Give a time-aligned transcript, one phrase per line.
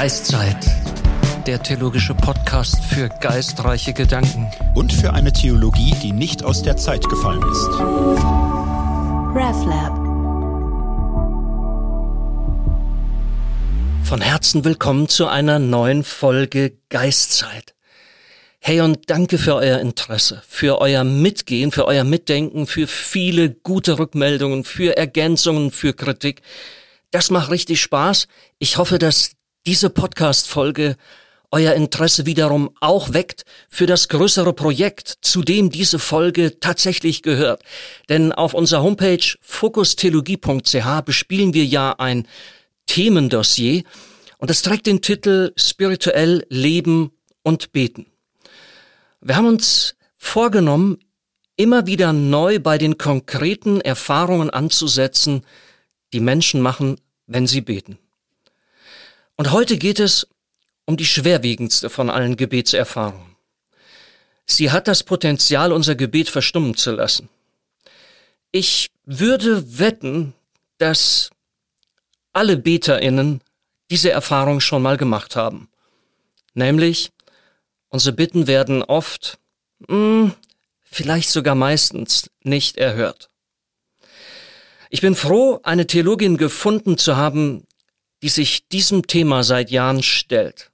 [0.00, 0.64] Geistzeit,
[1.48, 4.46] der theologische Podcast für geistreiche Gedanken.
[4.76, 7.66] Und für eine Theologie, die nicht aus der Zeit gefallen ist.
[9.34, 9.96] RefLab.
[14.04, 17.74] Von Herzen willkommen zu einer neuen Folge Geistzeit.
[18.60, 23.98] Hey und danke für euer Interesse, für euer Mitgehen, für euer Mitdenken, für viele gute
[23.98, 26.42] Rückmeldungen, für Ergänzungen, für Kritik.
[27.10, 28.28] Das macht richtig Spaß.
[28.60, 29.32] Ich hoffe, dass
[29.66, 30.96] diese Podcast-Folge
[31.50, 37.62] euer Interesse wiederum auch weckt für das größere Projekt, zu dem diese Folge tatsächlich gehört.
[38.08, 42.28] Denn auf unserer Homepage fokustheologie.ch bespielen wir ja ein
[42.86, 43.82] Themendossier
[44.38, 48.06] und es trägt den Titel Spirituell Leben und Beten.
[49.20, 50.98] Wir haben uns vorgenommen,
[51.56, 55.44] immer wieder neu bei den konkreten Erfahrungen anzusetzen,
[56.12, 57.98] die Menschen machen, wenn sie beten.
[59.38, 60.28] Und heute geht es
[60.84, 63.36] um die schwerwiegendste von allen Gebetserfahrungen.
[64.44, 67.30] Sie hat das Potenzial, unser Gebet verstummen zu lassen.
[68.52, 70.34] Ich würde wetten,
[70.76, 71.30] dass
[72.34, 73.40] alle Beterinnen
[73.90, 75.70] diese Erfahrung schon mal gemacht haben.
[76.52, 77.10] Nämlich,
[77.90, 79.38] Unsere Bitten werden oft,
[79.80, 80.34] mh, hm,
[80.82, 83.30] vielleicht sogar meistens nicht erhört.
[84.90, 87.66] Ich bin froh, eine Theologin gefunden zu haben,
[88.22, 90.70] die sich diesem Thema seit Jahren stellt.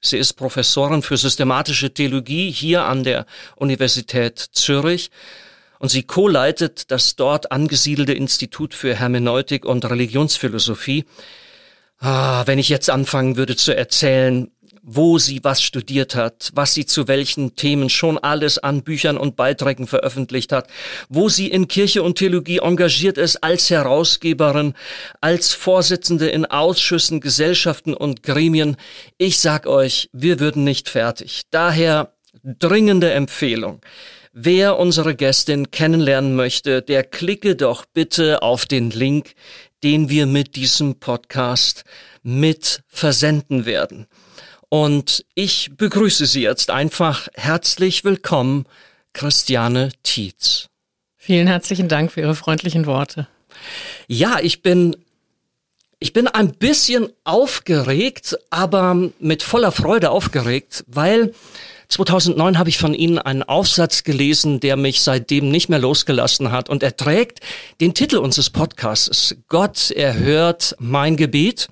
[0.00, 5.10] Sie ist Professorin für systematische Theologie hier an der Universität Zürich
[5.78, 11.04] und sie co-leitet das dort angesiedelte Institut für Hermeneutik und Religionsphilosophie.
[11.98, 14.50] Ah, wenn ich jetzt anfangen würde zu erzählen,
[14.92, 19.36] wo sie was studiert hat, was sie zu welchen Themen schon alles an Büchern und
[19.36, 20.68] Beiträgen veröffentlicht hat,
[21.08, 24.74] wo sie in Kirche und Theologie engagiert ist als Herausgeberin,
[25.20, 28.76] als Vorsitzende in Ausschüssen, Gesellschaften und Gremien.
[29.16, 31.42] Ich sag euch, wir würden nicht fertig.
[31.52, 33.80] Daher dringende Empfehlung.
[34.32, 39.34] Wer unsere Gästin kennenlernen möchte, der klicke doch bitte auf den Link,
[39.84, 41.84] den wir mit diesem Podcast
[42.22, 44.08] mit versenden werden.
[44.70, 48.66] Und ich begrüße Sie jetzt einfach herzlich willkommen,
[49.12, 50.68] Christiane Tietz.
[51.16, 53.26] Vielen herzlichen Dank für Ihre freundlichen Worte.
[54.06, 54.96] Ja, ich bin
[55.98, 61.34] ich bin ein bisschen aufgeregt, aber mit voller Freude aufgeregt, weil
[61.88, 66.68] 2009 habe ich von Ihnen einen Aufsatz gelesen, der mich seitdem nicht mehr losgelassen hat
[66.68, 67.40] und er trägt
[67.80, 69.34] den Titel unseres Podcasts.
[69.48, 71.68] Gott erhört mein Gebet.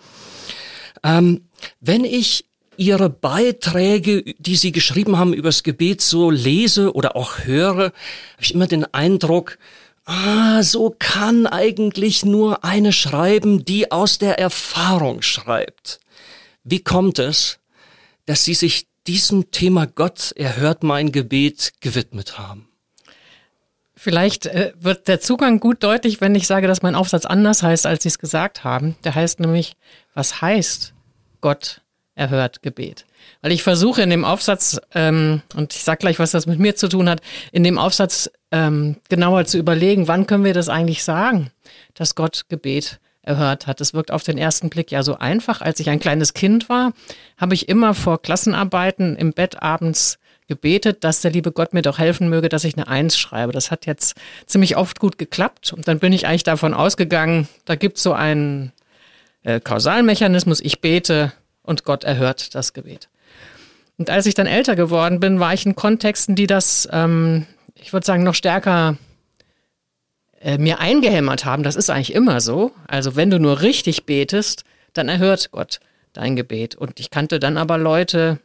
[1.05, 1.49] Ähm,
[1.81, 2.48] wenn ich
[2.79, 7.93] Ihre Beiträge, die Sie geschrieben haben übers Gebet, so lese oder auch höre, habe
[8.41, 9.59] ich immer den Eindruck,
[10.05, 15.99] ah, so kann eigentlich nur eine schreiben, die aus der Erfahrung schreibt.
[16.63, 17.59] Wie kommt es,
[18.27, 22.69] dass Sie sich diesem Thema Gott erhört mein Gebet gewidmet haben?
[23.97, 27.87] Vielleicht äh, wird der Zugang gut deutlich, wenn ich sage, dass mein Aufsatz anders heißt,
[27.87, 28.95] als Sie es gesagt haben.
[29.03, 29.75] Der heißt nämlich,
[30.15, 30.95] was heißt
[31.41, 31.83] Gott
[32.19, 33.07] erhört Gebet.
[33.41, 36.75] Weil ich versuche in dem Aufsatz, ähm, und ich sage gleich, was das mit mir
[36.75, 37.21] zu tun hat,
[37.53, 41.51] in dem Aufsatz ähm, genauer zu überlegen, wann können wir das eigentlich sagen,
[41.95, 43.81] dass Gott Gebet erhört hat.
[43.81, 45.61] Es wirkt auf den ersten Blick ja so einfach.
[45.61, 46.93] Als ich ein kleines Kind war,
[47.37, 50.19] habe ich immer vor Klassenarbeiten im Bett abends
[50.49, 53.53] gebetet, dass der liebe Gott mir doch helfen möge, dass ich eine Eins schreibe.
[53.53, 55.73] Das hat jetzt ziemlich oft gut geklappt.
[55.75, 58.73] Und dann bin ich eigentlich davon ausgegangen, da gibt es so einen
[59.45, 60.61] äh, Kausalmechanismus.
[60.61, 61.33] Ich bete,
[61.69, 63.09] und Gott erhört das Gebet.
[63.99, 67.93] Und als ich dann älter geworden bin, war ich in Kontexten, die das, ähm, ich
[67.93, 68.97] würde sagen, noch stärker
[70.41, 71.63] äh, mir eingehämmert haben.
[71.63, 72.73] Das ist eigentlich immer so.
[72.87, 74.65] Also wenn du nur richtig betest,
[74.95, 75.81] dann erhört Gott
[76.13, 76.75] dein Gebet.
[76.75, 78.39] Und ich kannte dann aber Leute,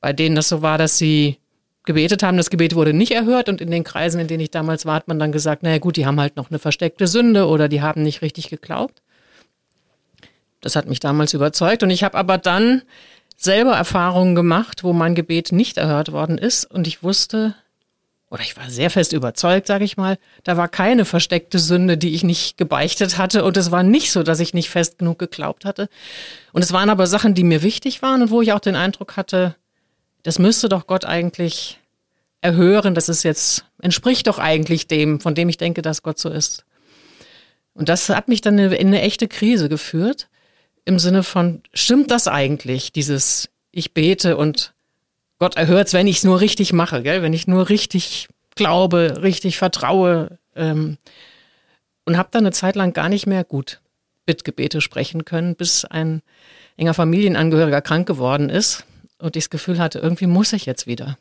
[0.00, 1.38] bei denen das so war, dass sie
[1.84, 4.86] gebetet haben, das Gebet wurde nicht erhört und in den Kreisen, in denen ich damals
[4.86, 7.68] war, hat man dann gesagt, naja gut, die haben halt noch eine versteckte Sünde oder
[7.68, 9.02] die haben nicht richtig geglaubt.
[10.66, 11.84] Das hat mich damals überzeugt.
[11.84, 12.82] Und ich habe aber dann
[13.36, 16.64] selber Erfahrungen gemacht, wo mein Gebet nicht erhört worden ist.
[16.64, 17.54] Und ich wusste,
[18.30, 22.14] oder ich war sehr fest überzeugt, sage ich mal, da war keine versteckte Sünde, die
[22.16, 23.44] ich nicht gebeichtet hatte.
[23.44, 25.88] Und es war nicht so, dass ich nicht fest genug geglaubt hatte.
[26.52, 29.16] Und es waren aber Sachen, die mir wichtig waren und wo ich auch den Eindruck
[29.16, 29.54] hatte,
[30.24, 31.78] das müsste doch Gott eigentlich
[32.40, 32.96] erhören.
[32.96, 36.64] Das ist jetzt, entspricht doch eigentlich dem, von dem ich denke, dass Gott so ist.
[37.72, 40.26] Und das hat mich dann in eine echte Krise geführt
[40.86, 44.72] im Sinne von, stimmt das eigentlich, dieses ich bete und
[45.38, 47.20] Gott erhört es, wenn ich es nur richtig mache, gell?
[47.20, 50.96] wenn ich nur richtig glaube, richtig vertraue ähm,
[52.06, 53.80] und habe dann eine Zeit lang gar nicht mehr gut
[54.24, 56.22] Bittgebete sprechen können, bis ein
[56.76, 58.86] enger Familienangehöriger krank geworden ist
[59.18, 61.18] und ich das Gefühl hatte, irgendwie muss ich jetzt wieder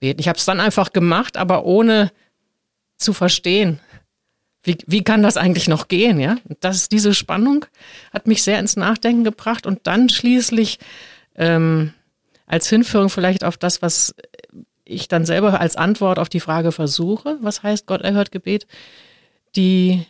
[0.00, 0.20] beten.
[0.20, 2.12] Ich habe es dann einfach gemacht, aber ohne
[2.96, 3.80] zu verstehen,
[4.64, 6.36] wie, wie kann das eigentlich noch gehen, ja?
[6.60, 7.66] Das, diese Spannung
[8.12, 10.78] hat mich sehr ins Nachdenken gebracht und dann schließlich
[11.36, 11.92] ähm,
[12.46, 14.14] als Hinführung vielleicht auf das, was
[14.84, 18.66] ich dann selber als Antwort auf die Frage versuche, was heißt Gott erhört Gebet,
[19.56, 20.06] die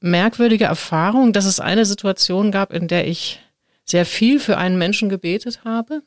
[0.00, 3.40] merkwürdige Erfahrung, dass es eine Situation gab, in der ich
[3.84, 6.02] sehr viel für einen Menschen gebetet habe.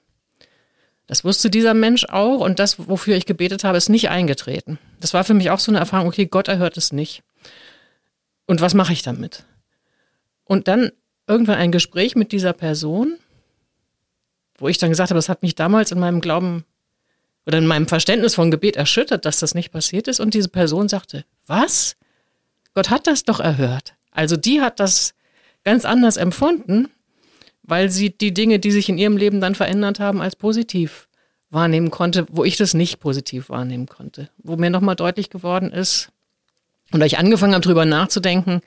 [1.07, 4.79] Das wusste dieser Mensch auch und das, wofür ich gebetet habe, ist nicht eingetreten.
[4.99, 7.23] Das war für mich auch so eine Erfahrung, okay, Gott erhört es nicht.
[8.45, 9.45] Und was mache ich damit?
[10.43, 10.91] Und dann
[11.27, 13.17] irgendwann ein Gespräch mit dieser Person,
[14.57, 16.65] wo ich dann gesagt habe, das hat mich damals in meinem Glauben
[17.45, 20.19] oder in meinem Verständnis von Gebet erschüttert, dass das nicht passiert ist.
[20.19, 21.95] Und diese Person sagte, was?
[22.73, 23.95] Gott hat das doch erhört.
[24.11, 25.13] Also die hat das
[25.63, 26.89] ganz anders empfunden,
[27.63, 31.07] weil sie die Dinge, die sich in ihrem Leben dann verändert haben, als positiv
[31.49, 34.29] wahrnehmen konnte, wo ich das nicht positiv wahrnehmen konnte.
[34.37, 36.11] Wo mir nochmal deutlich geworden ist,
[36.91, 38.61] und da ich angefangen habe, drüber nachzudenken,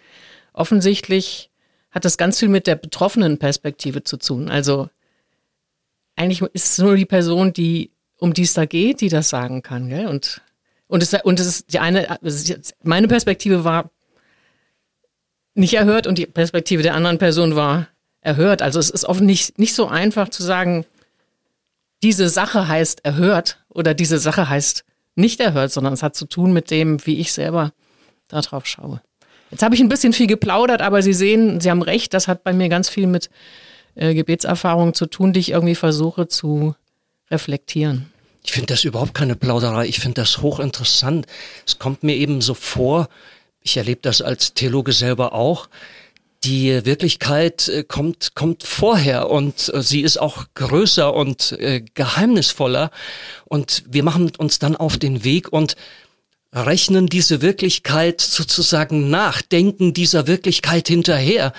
[0.53, 1.51] offensichtlich
[1.91, 4.49] hat das ganz viel mit der betroffenen Perspektive zu tun.
[4.51, 4.89] Also
[6.17, 9.63] eigentlich ist es nur die Person, die um die es da geht, die das sagen
[9.63, 10.07] kann, gell?
[10.07, 10.43] Und
[10.89, 12.19] und es, und es ist die eine,
[12.83, 13.91] meine Perspektive war
[15.55, 17.89] nicht erhört und die Perspektive der anderen Person war
[18.21, 18.63] erhört.
[18.63, 20.87] Also es ist oft nicht, nicht so einfach zu sagen,
[22.03, 24.85] diese Sache heißt erhört oder diese Sache heißt
[25.15, 27.73] nicht erhört, sondern es hat zu tun mit dem, wie ich selber
[28.29, 29.01] darauf schaue.
[29.51, 32.45] Jetzt habe ich ein bisschen viel geplaudert, aber Sie sehen, Sie haben recht, das hat
[32.45, 33.31] bei mir ganz viel mit
[33.95, 36.75] äh, Gebetserfahrungen zu tun, die ich irgendwie versuche zu
[37.31, 38.13] reflektieren.
[38.45, 39.87] Ich finde das überhaupt keine Plauderei.
[39.87, 41.27] Ich finde das hochinteressant.
[41.67, 43.09] Es kommt mir eben so vor,
[43.63, 45.69] ich erlebe das als Theologe selber auch,
[46.45, 52.91] die Wirklichkeit äh, kommt, kommt vorher und äh, sie ist auch größer und äh, geheimnisvoller.
[53.47, 55.77] Und wir machen uns dann auf den Weg und
[56.53, 61.53] rechnen diese Wirklichkeit sozusagen nach, denken dieser Wirklichkeit hinterher.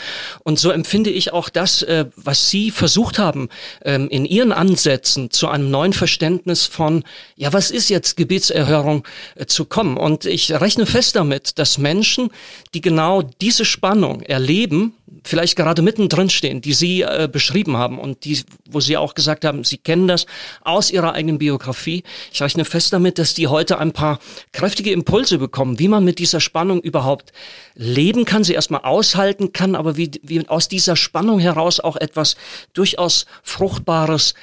[0.44, 3.50] Und so empfinde ich auch das, äh, was Sie versucht haben,
[3.86, 7.04] ähm, in Ihren Ansätzen zu einem neuen Verständnis von,
[7.36, 9.06] ja, was ist jetzt Gebetserhörung
[9.36, 9.96] äh, zu kommen.
[9.96, 12.32] Und ich rechne fest damit, dass Menschen,
[12.74, 18.26] die genau diese Spannung erleben, vielleicht gerade mittendrin stehen, die Sie äh, beschrieben haben und
[18.26, 20.26] die, wo Sie auch gesagt haben, Sie kennen das
[20.62, 22.04] aus Ihrer eigenen Biografie.
[22.32, 24.20] Ich rechne fest damit, dass die heute ein paar
[24.54, 27.34] kräftige Impulse bekommen, wie man mit dieser Spannung überhaupt
[27.76, 32.36] leben kann, sie erstmal aushalten kann, aber wie, wie aus dieser Spannung heraus auch etwas
[32.74, 34.34] durchaus Fruchtbares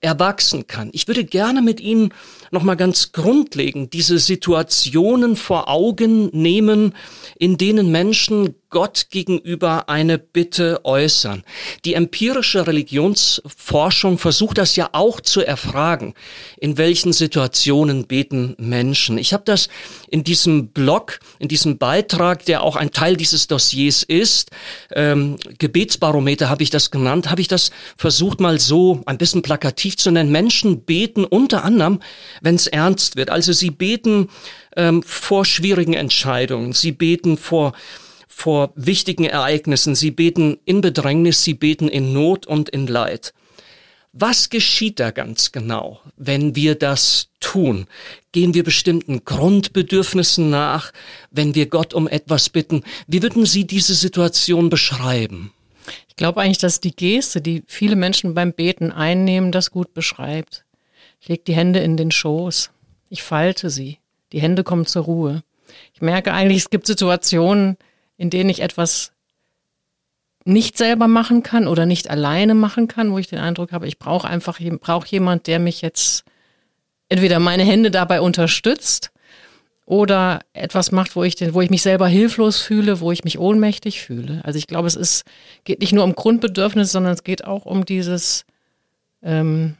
[0.00, 0.90] erwachsen kann.
[0.92, 2.14] Ich würde gerne mit Ihnen
[2.50, 6.94] nochmal ganz grundlegend diese Situationen vor Augen nehmen,
[7.38, 11.42] in denen Menschen Gott gegenüber eine Bitte äußern.
[11.86, 16.12] Die empirische Religionsforschung versucht das ja auch zu erfragen.
[16.58, 19.16] In welchen Situationen beten Menschen?
[19.16, 19.68] Ich habe das
[20.10, 24.50] in diesem Blog, in diesem Beitrag, der auch ein Teil dieses Dossiers ist,
[24.94, 29.96] ähm, Gebetsbarometer habe ich das genannt, habe ich das versucht mal so ein bisschen plakativ
[29.96, 30.30] zu nennen.
[30.30, 32.00] Menschen beten unter anderem,
[32.40, 33.30] wenn es ernst wird.
[33.30, 34.28] Also sie beten
[34.76, 37.72] ähm, vor schwierigen Entscheidungen, sie beten vor
[38.38, 43.34] vor wichtigen Ereignissen, sie beten in Bedrängnis, sie beten in Not und in Leid.
[44.12, 47.86] Was geschieht da ganz genau, wenn wir das tun?
[48.32, 50.92] Gehen wir bestimmten Grundbedürfnissen nach,
[51.30, 52.84] wenn wir Gott um etwas bitten?
[53.06, 55.52] Wie würden Sie diese Situation beschreiben?
[56.08, 60.64] Ich glaube eigentlich, dass die Geste, die viele Menschen beim Beten einnehmen, das gut beschreibt.
[61.20, 62.70] Ich lege die Hände in den Schoß.
[63.10, 63.98] Ich falte sie.
[64.32, 65.42] Die Hände kommen zur Ruhe.
[65.94, 67.76] Ich merke eigentlich, es gibt Situationen,
[68.16, 69.12] in denen ich etwas
[70.44, 73.98] nicht selber machen kann oder nicht alleine machen kann, wo ich den Eindruck habe, ich
[73.98, 76.24] brauche einfach brauche jemand, der mich jetzt
[77.10, 79.10] entweder meine Hände dabei unterstützt
[79.84, 83.38] oder etwas macht, wo ich den, wo ich mich selber hilflos fühle, wo ich mich
[83.38, 84.40] ohnmächtig fühle.
[84.44, 85.24] Also ich glaube, es ist
[85.64, 88.44] geht nicht nur um Grundbedürfnisse, sondern es geht auch um dieses
[89.22, 89.76] ähm,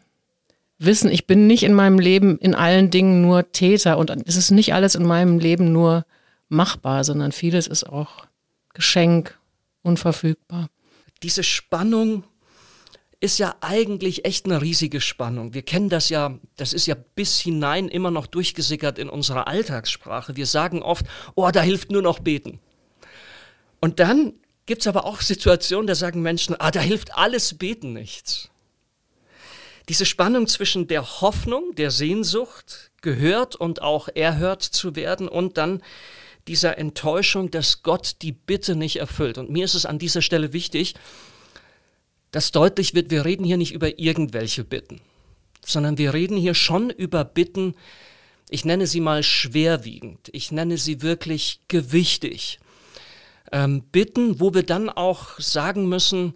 [0.78, 1.10] Wissen.
[1.10, 4.74] Ich bin nicht in meinem Leben in allen Dingen nur Täter und es ist nicht
[4.74, 6.06] alles in meinem Leben nur
[6.48, 8.26] machbar, sondern vieles ist auch
[8.74, 9.38] Geschenk,
[9.82, 10.68] unverfügbar.
[11.22, 12.24] Diese Spannung
[13.20, 15.52] ist ja eigentlich echt eine riesige Spannung.
[15.52, 20.36] Wir kennen das ja, das ist ja bis hinein immer noch durchgesickert in unserer Alltagssprache.
[20.36, 21.04] Wir sagen oft,
[21.34, 22.60] oh, da hilft nur noch beten.
[23.80, 24.34] Und dann
[24.66, 28.50] gibt es aber auch Situationen, da sagen Menschen, ah, da hilft alles beten nichts.
[29.88, 35.82] Diese Spannung zwischen der Hoffnung, der Sehnsucht, gehört und auch erhört zu werden und dann
[36.46, 39.38] dieser Enttäuschung, dass Gott die Bitte nicht erfüllt.
[39.38, 40.94] Und mir ist es an dieser Stelle wichtig,
[42.30, 45.00] dass deutlich wird, wir reden hier nicht über irgendwelche Bitten,
[45.64, 47.74] sondern wir reden hier schon über Bitten,
[48.50, 52.58] ich nenne sie mal schwerwiegend, ich nenne sie wirklich gewichtig.
[53.52, 56.34] Ähm, Bitten, wo wir dann auch sagen müssen,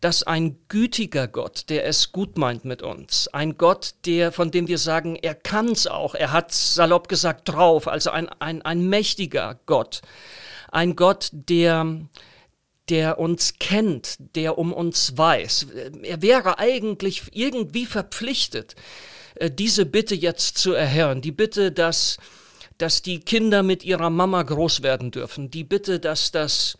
[0.00, 4.66] dass ein gütiger Gott, der es gut meint mit uns, ein Gott, der, von dem
[4.66, 9.60] wir sagen, er kann's auch, er hat salopp gesagt drauf, also ein, ein, ein mächtiger
[9.66, 10.00] Gott,
[10.72, 12.00] ein Gott, der,
[12.88, 15.66] der uns kennt, der um uns weiß.
[16.02, 18.76] Er wäre eigentlich irgendwie verpflichtet,
[19.34, 22.16] äh, diese Bitte jetzt zu erhören, die Bitte, dass,
[22.78, 26.78] dass die Kinder mit ihrer Mama groß werden dürfen, die Bitte, dass das,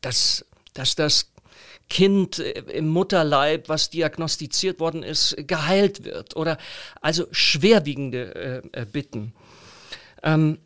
[0.00, 1.33] dass, dass das
[1.94, 6.58] Kind äh, im Mutterleib, was diagnostiziert worden ist, geheilt wird oder
[7.00, 9.32] also schwerwiegende äh, äh, Bitten.
[10.24, 10.58] Ähm,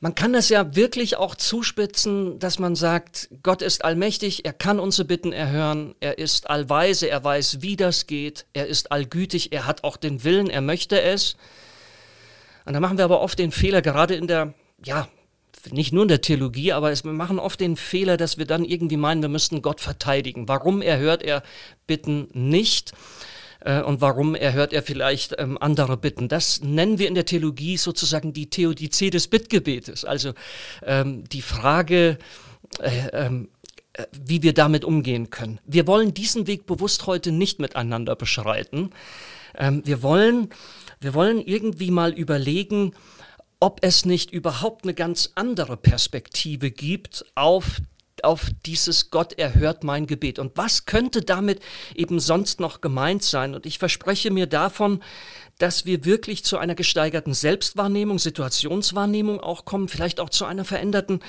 [0.00, 4.78] man kann das ja wirklich auch zuspitzen, dass man sagt, Gott ist allmächtig, er kann
[4.78, 9.66] unsere Bitten erhören, er ist allweise, er weiß, wie das geht, er ist allgütig, er
[9.66, 11.34] hat auch den Willen, er möchte es.
[12.66, 14.52] Und da machen wir aber oft den Fehler, gerade in der,
[14.84, 15.08] ja,
[15.72, 18.64] nicht nur in der Theologie, aber es, wir machen oft den Fehler, dass wir dann
[18.64, 20.48] irgendwie meinen, wir müssten Gott verteidigen.
[20.48, 21.42] Warum erhört er
[21.86, 22.92] Bitten nicht?
[23.60, 26.28] Äh, und warum erhört er vielleicht ähm, andere Bitten.
[26.28, 30.32] Das nennen wir in der Theologie sozusagen die Theodizee des Bittgebetes, also
[30.84, 32.18] ähm, die Frage,
[32.80, 33.48] äh, ähm,
[33.94, 35.58] äh, wie wir damit umgehen können.
[35.64, 38.90] Wir wollen diesen Weg bewusst heute nicht miteinander beschreiten.
[39.56, 40.50] Ähm, wir, wollen,
[41.00, 42.92] wir wollen irgendwie mal überlegen,
[43.60, 47.80] ob es nicht überhaupt eine ganz andere Perspektive gibt auf
[48.22, 50.38] auf dieses Gott erhört mein Gebet.
[50.38, 51.60] Und was könnte damit
[51.94, 53.54] eben sonst noch gemeint sein?
[53.54, 55.02] Und ich verspreche mir davon,
[55.58, 61.20] dass wir wirklich zu einer gesteigerten Selbstwahrnehmung, Situationswahrnehmung auch kommen, vielleicht auch zu einer veränderten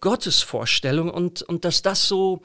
[0.00, 2.42] Gottesvorstellung und, und dass das so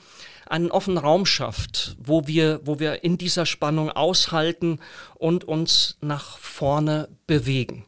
[0.47, 4.79] einen offenen Raum schafft, wo wir, wo wir in dieser Spannung aushalten
[5.15, 7.85] und uns nach vorne bewegen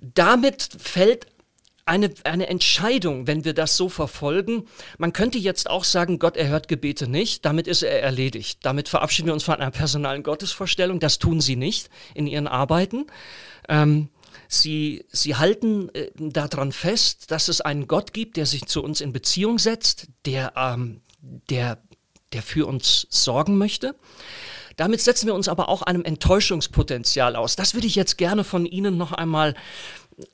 [0.00, 1.26] damit fällt
[1.88, 4.66] eine, eine Entscheidung, wenn wir das so verfolgen.
[4.98, 8.60] Man könnte jetzt auch sagen, Gott erhört Gebete nicht, damit ist er erledigt.
[8.62, 11.00] Damit verabschieden wir uns von einer personalen Gottesvorstellung.
[11.00, 13.06] Das tun sie nicht in ihren Arbeiten.
[13.68, 14.10] Ähm,
[14.48, 19.00] sie, sie halten äh, daran fest, dass es einen Gott gibt, der sich zu uns
[19.00, 21.82] in Beziehung setzt, der, ähm, der,
[22.34, 23.94] der für uns sorgen möchte.
[24.78, 27.56] Damit setzen wir uns aber auch einem Enttäuschungspotenzial aus.
[27.56, 29.54] Das würde ich jetzt gerne von Ihnen noch einmal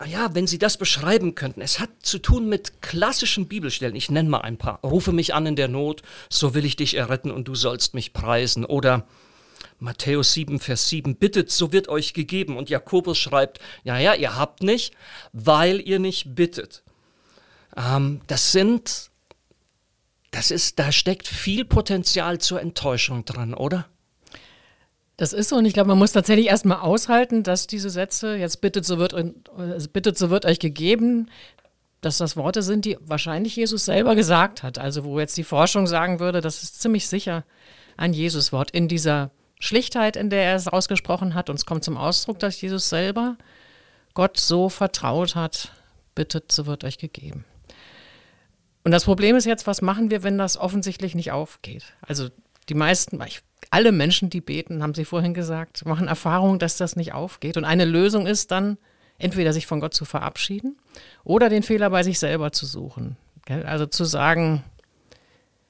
[0.07, 1.61] ja, wenn Sie das beschreiben könnten.
[1.61, 3.97] Es hat zu tun mit klassischen Bibelstellen.
[3.97, 4.81] Ich nenne mal ein paar.
[4.83, 8.13] Rufe mich an in der Not, so will ich dich erretten und du sollst mich
[8.13, 8.65] preisen.
[8.65, 9.07] Oder
[9.79, 12.57] Matthäus 7, Vers 7, bittet, so wird euch gegeben.
[12.57, 14.95] Und Jakobus schreibt, ja, ja, ihr habt nicht,
[15.33, 16.83] weil ihr nicht bittet.
[17.77, 19.11] Ähm, das sind,
[20.31, 23.87] das ist, da steckt viel Potenzial zur Enttäuschung dran, oder?
[25.17, 28.61] Das ist so und ich glaube, man muss tatsächlich erstmal aushalten, dass diese Sätze, jetzt
[28.61, 29.33] bittet, so wird, äh,
[29.93, 31.31] bittet, so wird euch gegeben,
[32.01, 34.79] dass das Worte sind, die wahrscheinlich Jesus selber gesagt hat.
[34.79, 37.45] Also wo jetzt die Forschung sagen würde, das ist ziemlich sicher
[37.97, 39.31] ein Jesuswort in dieser
[39.61, 41.49] Schlichtheit, in der er es ausgesprochen hat.
[41.49, 43.37] Und es kommt zum Ausdruck, dass Jesus selber
[44.15, 45.73] Gott so vertraut hat,
[46.15, 47.45] bittet, so wird euch gegeben.
[48.85, 51.85] Und das Problem ist jetzt, was machen wir, wenn das offensichtlich nicht aufgeht?
[52.03, 52.29] Also
[52.69, 53.41] die meisten, ich
[53.75, 57.57] alle Menschen, die beten, haben Sie vorhin gesagt, machen Erfahrungen, dass das nicht aufgeht.
[57.57, 58.79] Und eine Lösung ist dann,
[59.19, 60.79] entweder sich von Gott zu verabschieden
[61.25, 63.17] oder den Fehler bei sich selber zu suchen.
[63.49, 64.63] Also zu sagen,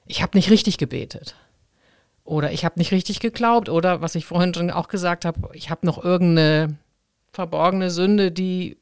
[0.05, 1.35] ich habe nicht richtig gebetet
[2.23, 5.71] oder ich habe nicht richtig geglaubt oder was ich vorhin schon auch gesagt habe, ich
[5.71, 6.77] habe noch irgendeine
[7.33, 8.77] verborgene Sünde, die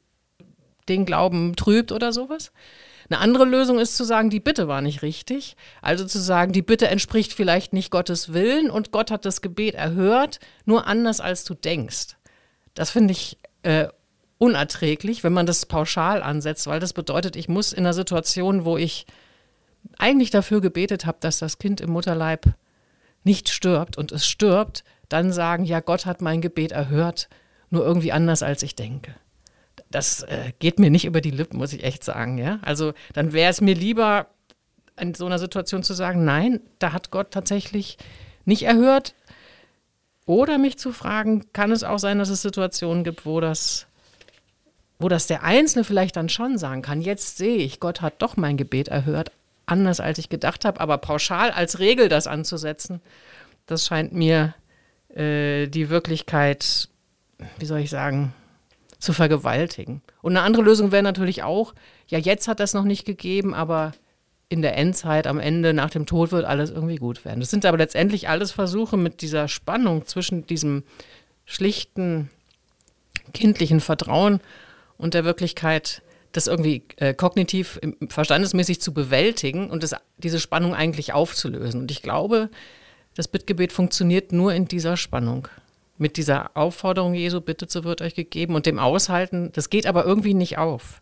[0.90, 2.52] den Glauben trübt oder sowas.
[3.08, 5.56] Eine andere Lösung ist zu sagen, die Bitte war nicht richtig.
[5.82, 9.74] Also zu sagen, die Bitte entspricht vielleicht nicht Gottes Willen und Gott hat das Gebet
[9.74, 12.16] erhört, nur anders als du denkst.
[12.74, 13.88] Das finde ich äh,
[14.38, 18.76] unerträglich, wenn man das pauschal ansetzt, weil das bedeutet, ich muss in einer Situation, wo
[18.76, 19.06] ich
[19.98, 22.46] eigentlich dafür gebetet habe, dass das Kind im Mutterleib
[23.22, 27.28] nicht stirbt und es stirbt, dann sagen, ja, Gott hat mein Gebet erhört,
[27.70, 29.14] nur irgendwie anders als ich denke
[29.94, 32.38] das äh, geht mir nicht über die Lippen, muss ich echt sagen.
[32.38, 32.58] Ja?
[32.62, 34.26] Also dann wäre es mir lieber,
[34.98, 37.98] in so einer Situation zu sagen, nein, da hat Gott tatsächlich
[38.44, 39.14] nicht erhört.
[40.26, 43.86] Oder mich zu fragen, kann es auch sein, dass es Situationen gibt, wo das,
[44.98, 48.36] wo das der Einzelne vielleicht dann schon sagen kann, jetzt sehe ich, Gott hat doch
[48.36, 49.32] mein Gebet erhört,
[49.66, 53.00] anders als ich gedacht habe, aber pauschal als Regel das anzusetzen,
[53.66, 54.54] das scheint mir
[55.14, 56.88] äh, die Wirklichkeit,
[57.58, 58.32] wie soll ich sagen,
[59.04, 60.02] zu vergewaltigen.
[60.22, 61.74] Und eine andere Lösung wäre natürlich auch,
[62.08, 63.92] ja, jetzt hat das noch nicht gegeben, aber
[64.48, 67.40] in der Endzeit, am Ende, nach dem Tod wird alles irgendwie gut werden.
[67.40, 70.84] Das sind aber letztendlich alles Versuche mit dieser Spannung zwischen diesem
[71.44, 72.30] schlichten,
[73.32, 74.40] kindlichen Vertrauen
[74.96, 81.12] und der Wirklichkeit, das irgendwie äh, kognitiv, verstandesmäßig zu bewältigen und das, diese Spannung eigentlich
[81.12, 81.80] aufzulösen.
[81.80, 82.50] Und ich glaube,
[83.14, 85.48] das Bittgebet funktioniert nur in dieser Spannung.
[85.96, 90.04] Mit dieser Aufforderung Jesu, bitte so wird euch gegeben und dem Aushalten, das geht aber
[90.04, 91.00] irgendwie nicht auf.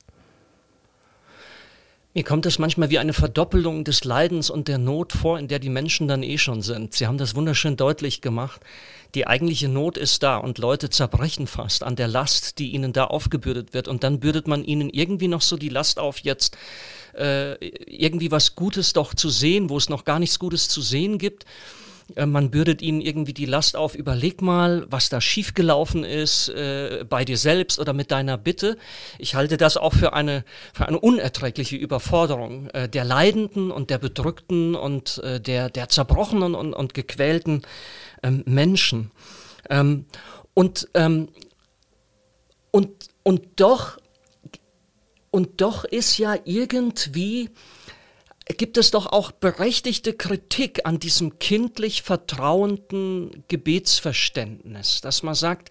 [2.14, 5.58] Mir kommt es manchmal wie eine Verdoppelung des Leidens und der Not vor, in der
[5.58, 6.92] die Menschen dann eh schon sind.
[6.92, 8.60] Sie haben das wunderschön deutlich gemacht.
[9.14, 13.04] Die eigentliche Not ist da und Leute zerbrechen fast an der Last, die ihnen da
[13.04, 13.88] aufgebürdet wird.
[13.88, 16.58] Und dann bürdet man ihnen irgendwie noch so die Last auf, jetzt
[17.14, 17.54] äh,
[17.86, 21.46] irgendwie was Gutes doch zu sehen, wo es noch gar nichts Gutes zu sehen gibt.
[22.14, 27.04] Äh, man bürdet ihnen irgendwie die Last auf, überleg mal, was da schiefgelaufen ist äh,
[27.08, 28.76] bei dir selbst oder mit deiner Bitte.
[29.18, 33.98] Ich halte das auch für eine, für eine unerträgliche Überforderung äh, der Leidenden und der
[33.98, 37.62] Bedrückten und äh, der, der zerbrochenen und, und gequälten
[38.22, 39.10] ähm, Menschen.
[39.70, 40.06] Ähm,
[40.54, 41.28] und, ähm,
[42.70, 43.98] und, und doch,
[45.30, 47.50] und doch ist ja irgendwie
[48.46, 55.70] gibt es doch auch berechtigte Kritik an diesem kindlich vertrauenden Gebetsverständnis, dass man sagt,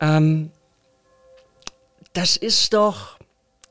[0.00, 0.50] ähm,
[2.12, 3.18] das ist doch,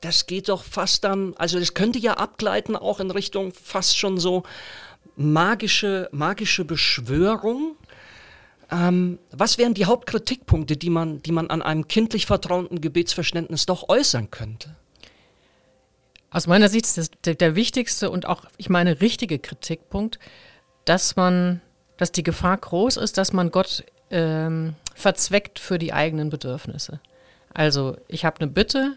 [0.00, 4.18] das geht doch fast dann, also das könnte ja abgleiten auch in Richtung fast schon
[4.18, 4.44] so
[5.16, 7.76] magische, magische Beschwörung.
[8.70, 13.88] Ähm, was wären die Hauptkritikpunkte, die man, die man an einem kindlich vertrauenden Gebetsverständnis doch
[13.88, 14.76] äußern könnte?
[16.30, 20.18] Aus meiner Sicht ist das der, wichtigste und auch, ich meine, richtige Kritikpunkt,
[20.84, 21.60] dass man,
[21.96, 27.00] dass die Gefahr groß ist, dass man Gott ähm, verzweckt für die eigenen Bedürfnisse.
[27.54, 28.96] Also ich habe eine Bitte,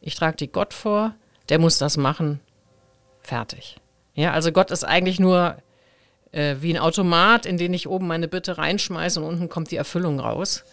[0.00, 1.14] ich trage die Gott vor,
[1.48, 2.40] der muss das machen,
[3.22, 3.76] fertig.
[4.14, 5.56] Ja, also Gott ist eigentlich nur
[6.32, 9.76] äh, wie ein Automat, in den ich oben meine Bitte reinschmeiße und unten kommt die
[9.76, 10.64] Erfüllung raus.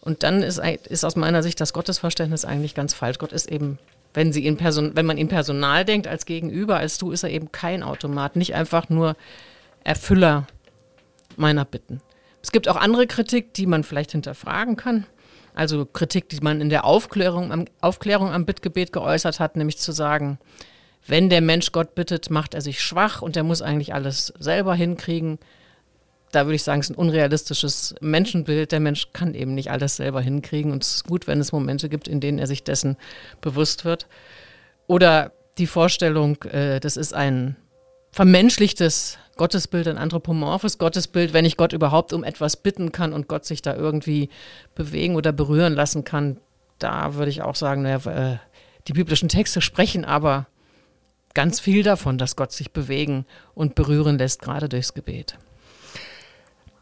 [0.00, 3.18] Und dann ist, ist aus meiner Sicht das Gottesverständnis eigentlich ganz falsch.
[3.18, 3.78] Gott ist eben
[4.14, 7.30] wenn, sie in Person, wenn man in Personal denkt als Gegenüber, als du, ist er
[7.30, 9.16] eben kein Automat, nicht einfach nur
[9.84, 10.46] Erfüller
[11.36, 12.00] meiner Bitten.
[12.42, 15.06] Es gibt auch andere Kritik, die man vielleicht hinterfragen kann.
[15.54, 20.38] Also Kritik, die man in der Aufklärung Aufklärung am Bittgebet geäußert hat, nämlich zu sagen,
[21.06, 24.74] wenn der Mensch Gott bittet, macht er sich schwach und er muss eigentlich alles selber
[24.74, 25.38] hinkriegen
[26.32, 28.72] da würde ich sagen, es ist ein unrealistisches Menschenbild.
[28.72, 31.88] Der Mensch kann eben nicht alles selber hinkriegen und es ist gut, wenn es Momente
[31.88, 32.96] gibt, in denen er sich dessen
[33.40, 34.06] bewusst wird.
[34.86, 37.56] Oder die Vorstellung, äh, das ist ein
[38.12, 43.44] vermenschlichtes Gottesbild, ein anthropomorphes Gottesbild, wenn ich Gott überhaupt um etwas bitten kann und Gott
[43.44, 44.28] sich da irgendwie
[44.74, 46.38] bewegen oder berühren lassen kann.
[46.78, 48.38] Da würde ich auch sagen, naja, äh,
[48.88, 50.46] die biblischen Texte sprechen aber
[51.34, 55.36] ganz viel davon, dass Gott sich bewegen und berühren lässt, gerade durchs Gebet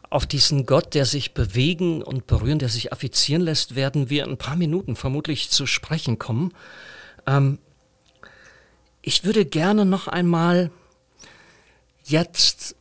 [0.09, 4.31] auf diesen Gott, der sich bewegen und berühren, der sich affizieren lässt, werden wir in
[4.31, 6.53] ein paar Minuten vermutlich zu sprechen kommen.
[7.27, 7.59] Ähm,
[9.01, 10.71] ich würde gerne noch einmal
[12.03, 12.75] jetzt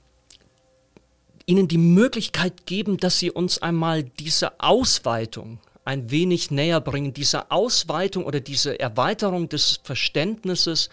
[1.47, 7.51] Ihnen die Möglichkeit geben, dass Sie uns einmal diese Ausweitung ein wenig näher bringen, diese
[7.51, 10.91] Ausweitung oder diese Erweiterung des Verständnisses.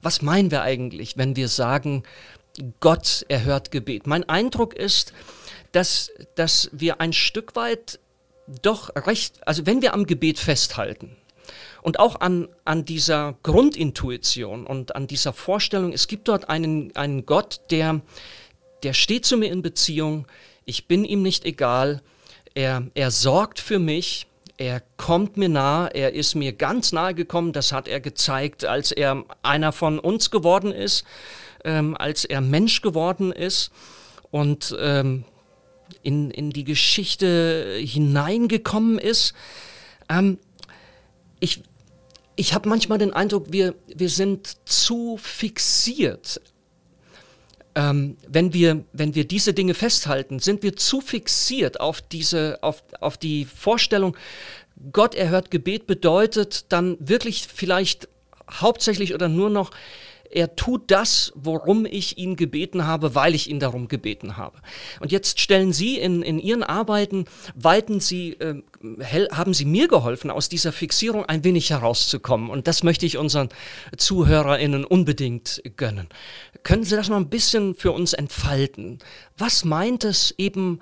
[0.00, 2.04] Was meinen wir eigentlich, wenn wir sagen,
[2.78, 4.06] Gott erhört Gebet?
[4.06, 5.12] Mein Eindruck ist,
[5.78, 8.00] dass, dass wir ein Stück weit
[8.62, 11.16] doch recht, also wenn wir am Gebet festhalten
[11.82, 17.26] und auch an, an dieser Grundintuition und an dieser Vorstellung, es gibt dort einen, einen
[17.26, 18.00] Gott, der,
[18.82, 20.26] der steht zu mir in Beziehung,
[20.64, 22.02] ich bin ihm nicht egal,
[22.54, 27.52] er, er sorgt für mich, er kommt mir nah, er ist mir ganz nahe gekommen,
[27.52, 31.04] das hat er gezeigt, als er einer von uns geworden ist,
[31.64, 33.70] ähm, als er Mensch geworden ist.
[34.30, 35.24] Und ähm,
[36.02, 39.34] in, in die Geschichte hineingekommen ist.
[40.08, 40.38] Ähm,
[41.40, 41.62] ich
[42.38, 46.40] ich habe manchmal den Eindruck, wir, wir sind zu fixiert.
[47.74, 52.84] Ähm, wenn, wir, wenn wir diese Dinge festhalten, sind wir zu fixiert auf, diese, auf,
[53.00, 54.16] auf die Vorstellung,
[54.92, 58.08] Gott erhört Gebet bedeutet dann wirklich vielleicht
[58.48, 59.72] hauptsächlich oder nur noch
[60.30, 64.58] er tut das, worum ich ihn gebeten habe, weil ich ihn darum gebeten habe.
[65.00, 68.62] Und jetzt stellen Sie in, in Ihren Arbeiten, weiten Sie, äh,
[69.32, 72.50] haben Sie mir geholfen, aus dieser Fixierung ein wenig herauszukommen.
[72.50, 73.48] Und das möchte ich unseren
[73.96, 76.08] ZuhörerInnen unbedingt gönnen.
[76.62, 78.98] Können Sie das mal ein bisschen für uns entfalten?
[79.36, 80.80] Was meint es eben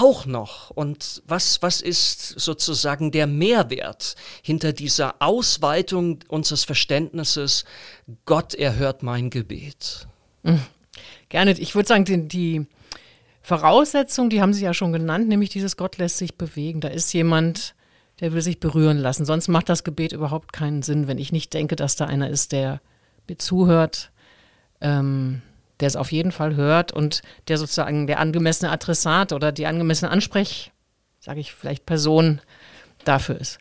[0.00, 0.70] auch noch?
[0.70, 7.64] Und was, was ist sozusagen der Mehrwert hinter dieser Ausweitung unseres Verständnisses,
[8.24, 10.06] Gott erhört mein Gebet?
[10.42, 10.60] Mhm.
[11.28, 11.52] Gerne.
[11.52, 12.66] Ich würde sagen, die, die
[13.42, 16.80] Voraussetzung, die haben Sie ja schon genannt, nämlich dieses Gott lässt sich bewegen.
[16.80, 17.74] Da ist jemand,
[18.20, 19.24] der will sich berühren lassen.
[19.24, 22.52] Sonst macht das Gebet überhaupt keinen Sinn, wenn ich nicht denke, dass da einer ist,
[22.52, 22.80] der
[23.28, 24.10] mir zuhört,
[24.80, 25.42] ähm,
[25.80, 30.10] der es auf jeden Fall hört und der sozusagen der angemessene Adressat oder die angemessene
[30.10, 30.72] Ansprech,
[31.20, 32.40] sage ich vielleicht Person
[33.04, 33.58] dafür ist.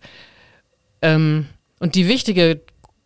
[1.02, 1.48] Ähm,
[1.80, 2.62] und die wichtige,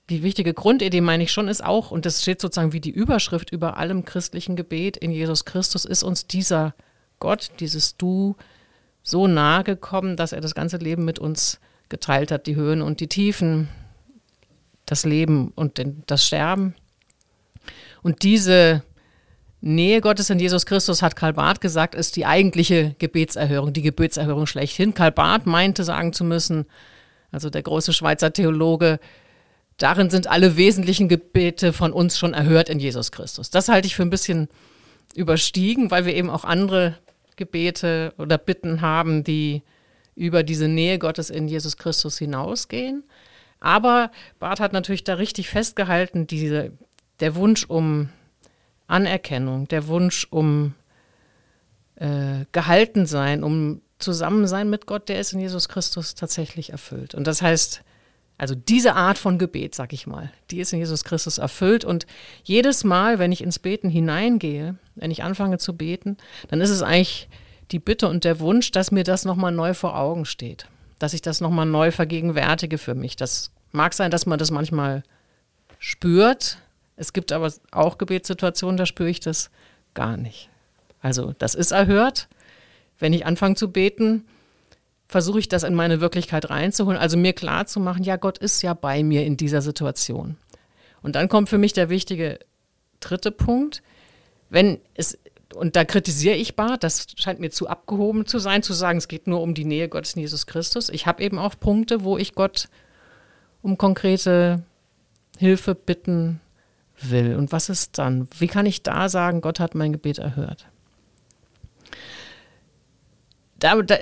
[0.09, 3.51] die wichtige Grundidee, meine ich schon, ist auch, und das steht sozusagen wie die Überschrift
[3.51, 6.73] über allem christlichen Gebet in Jesus Christus, ist uns dieser
[7.19, 8.35] Gott, dieses Du
[9.03, 12.99] so nahe gekommen, dass er das ganze Leben mit uns geteilt hat, die Höhen und
[12.99, 13.67] die Tiefen,
[14.85, 16.75] das Leben und den, das Sterben.
[18.01, 18.83] Und diese
[19.61, 24.47] Nähe Gottes in Jesus Christus, hat Karl Barth gesagt, ist die eigentliche Gebetserhörung, die Gebetserhörung
[24.47, 24.95] schlechthin.
[24.95, 26.65] Karl Barth meinte sagen zu müssen,
[27.31, 28.99] also der große Schweizer Theologe,
[29.77, 33.51] darin sind alle wesentlichen Gebete von uns schon erhört in Jesus Christus.
[33.51, 34.49] Das halte ich für ein bisschen
[35.15, 36.97] überstiegen, weil wir eben auch andere
[37.35, 39.61] Gebete oder Bitten haben, die
[40.15, 43.03] über diese Nähe Gottes in Jesus Christus hinausgehen.
[43.59, 46.71] Aber Barth hat natürlich da richtig festgehalten, diese,
[47.19, 48.09] der Wunsch um
[48.91, 50.73] Anerkennung, der Wunsch um
[51.95, 57.13] äh, gehalten sein, um Zusammensein mit Gott, der ist in Jesus Christus tatsächlich erfüllt.
[57.15, 57.83] Und das heißt,
[58.37, 61.85] also diese Art von Gebet, sag ich mal, die ist in Jesus Christus erfüllt.
[61.85, 62.07] Und
[62.43, 66.17] jedes Mal, wenn ich ins Beten hineingehe, wenn ich anfange zu beten,
[66.49, 67.29] dann ist es eigentlich
[67.69, 70.65] die Bitte und der Wunsch, dass mir das nochmal neu vor Augen steht.
[70.97, 73.15] Dass ich das nochmal neu vergegenwärtige für mich.
[73.15, 75.03] Das mag sein, dass man das manchmal
[75.77, 76.57] spürt,
[77.01, 79.49] es gibt aber auch Gebetssituationen, da spüre ich das
[79.95, 80.49] gar nicht.
[81.01, 82.27] Also das ist erhört.
[82.99, 84.23] Wenn ich anfange zu beten,
[85.07, 88.61] versuche ich das in meine Wirklichkeit reinzuholen, also mir klar zu machen, ja, Gott ist
[88.61, 90.37] ja bei mir in dieser Situation.
[91.01, 92.37] Und dann kommt für mich der wichtige
[92.99, 93.81] dritte Punkt.
[94.51, 95.17] Wenn es,
[95.55, 99.07] und da kritisiere ich bar, das scheint mir zu abgehoben zu sein, zu sagen, es
[99.07, 100.89] geht nur um die Nähe Gottes in Jesus Christus.
[100.89, 102.69] Ich habe eben auch Punkte, wo ich Gott
[103.63, 104.61] um konkrete
[105.39, 106.39] Hilfe bitten
[107.09, 107.35] will.
[107.35, 108.27] Und was ist dann?
[108.37, 110.67] Wie kann ich da sagen, Gott hat mein Gebet erhört?
[113.59, 113.97] Da, da,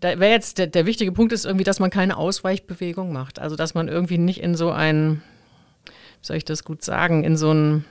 [0.00, 3.38] da wäre jetzt der, der wichtige Punkt ist irgendwie, dass man keine Ausweichbewegung macht.
[3.38, 5.22] Also dass man irgendwie nicht in so ein,
[5.84, 7.84] wie soll ich das gut sagen, in so ein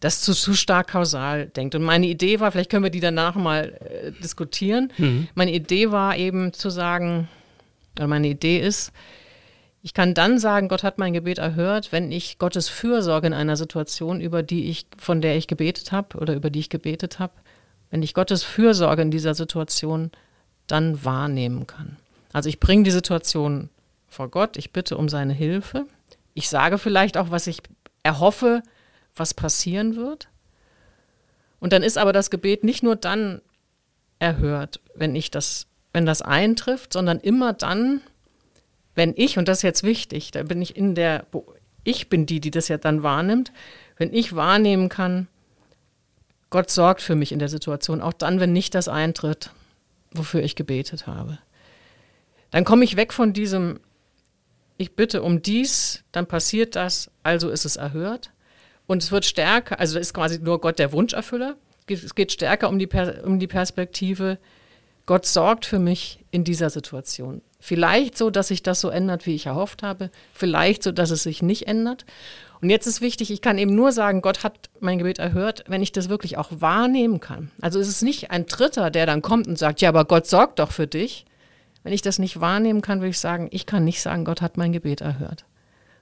[0.00, 1.74] das zu, zu stark kausal denkt.
[1.74, 4.92] Und meine Idee war, vielleicht können wir die danach mal äh, diskutieren.
[4.98, 5.28] Mhm.
[5.34, 7.28] Meine Idee war eben zu sagen,
[7.96, 8.92] oder meine Idee ist,
[9.82, 13.56] ich kann dann sagen, Gott hat mein Gebet erhört, wenn ich Gottes Fürsorge in einer
[13.56, 17.32] Situation, über die ich, von der ich gebetet habe oder über die ich gebetet habe,
[17.90, 20.12] wenn ich Gottes Fürsorge in dieser Situation
[20.68, 21.96] dann wahrnehmen kann.
[22.32, 23.70] Also ich bringe die Situation
[24.08, 25.86] vor Gott, ich bitte um seine Hilfe.
[26.32, 27.58] Ich sage vielleicht auch, was ich
[28.04, 28.62] erhoffe,
[29.16, 30.28] was passieren wird.
[31.58, 33.42] Und dann ist aber das Gebet nicht nur dann
[34.20, 38.00] erhört, wenn ich das, wenn das eintrifft, sondern immer dann,
[38.94, 41.26] wenn ich, und das ist jetzt wichtig, da bin ich in der,
[41.84, 43.52] ich bin die, die das ja dann wahrnimmt,
[43.96, 45.28] wenn ich wahrnehmen kann,
[46.50, 49.50] Gott sorgt für mich in der Situation, auch dann, wenn nicht das eintritt,
[50.12, 51.38] wofür ich gebetet habe.
[52.50, 53.80] Dann komme ich weg von diesem,
[54.76, 58.30] ich bitte um dies, dann passiert das, also ist es erhört.
[58.86, 61.56] Und es wird stärker, also ist quasi nur Gott der Wunscherfüller.
[61.88, 62.88] Es geht stärker um die,
[63.24, 64.38] um die Perspektive,
[65.06, 67.42] Gott sorgt für mich in dieser Situation.
[67.64, 70.10] Vielleicht so, dass sich das so ändert, wie ich erhofft habe.
[70.34, 72.04] Vielleicht so, dass es sich nicht ändert.
[72.60, 75.80] Und jetzt ist wichtig, ich kann eben nur sagen, Gott hat mein Gebet erhört, wenn
[75.80, 77.52] ich das wirklich auch wahrnehmen kann.
[77.60, 80.58] Also ist es nicht ein Dritter, der dann kommt und sagt, ja, aber Gott sorgt
[80.58, 81.24] doch für dich.
[81.84, 84.56] Wenn ich das nicht wahrnehmen kann, würde ich sagen, ich kann nicht sagen, Gott hat
[84.56, 85.44] mein Gebet erhört.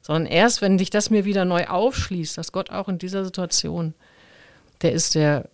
[0.00, 3.92] Sondern erst, wenn sich das mir wieder neu aufschließt, dass Gott auch in dieser Situation,
[4.80, 5.50] der ist der,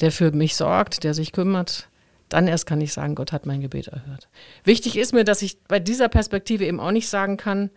[0.00, 1.88] der für mich sorgt, der sich kümmert,
[2.28, 4.28] dann erst kann ich sagen, Gott hat mein Gebet erhört.
[4.64, 7.70] Wichtig ist mir, dass ich bei dieser Perspektive eben auch nicht sagen kann,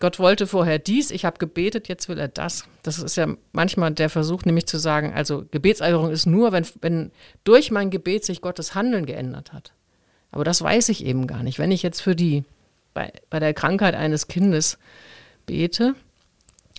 [0.00, 2.64] Gott wollte vorher dies, ich habe gebetet, jetzt will er das.
[2.82, 7.12] Das ist ja manchmal der Versuch, nämlich zu sagen, also Gebetserhörung ist nur, wenn, wenn
[7.44, 9.74] durch mein Gebet sich Gottes Handeln geändert hat.
[10.32, 11.58] Aber das weiß ich eben gar nicht.
[11.58, 12.44] Wenn ich jetzt für die,
[12.94, 14.78] bei, bei der Krankheit eines Kindes
[15.44, 15.94] bete,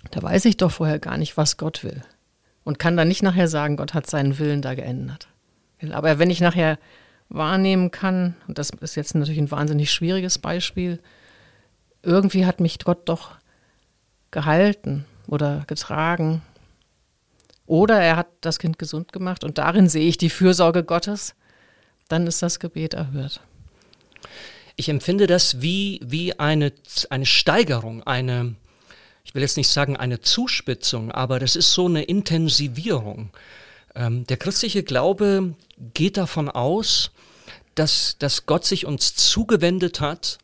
[0.10, 2.02] da weiß ich doch vorher gar nicht, was Gott will.
[2.64, 5.28] Und kann dann nicht nachher sagen, Gott hat seinen Willen da geändert.
[5.92, 6.78] Aber wenn ich nachher
[7.30, 11.00] wahrnehmen kann, und das ist jetzt natürlich ein wahnsinnig schwieriges Beispiel,
[12.04, 13.38] irgendwie hat mich Gott doch
[14.32, 16.42] gehalten oder getragen.
[17.66, 21.36] oder er hat das Kind gesund gemacht und darin sehe ich die Fürsorge Gottes,
[22.10, 23.40] dann ist das Gebet erhört.
[24.76, 26.74] Ich empfinde das wie, wie eine,
[27.10, 28.56] eine Steigerung, eine,
[29.24, 33.30] ich will jetzt nicht sagen eine Zuspitzung, aber das ist so eine Intensivierung.
[33.96, 35.56] Ähm, der christliche Glaube
[35.94, 37.12] geht davon aus,
[37.76, 40.38] dass, dass Gott sich uns zugewendet hat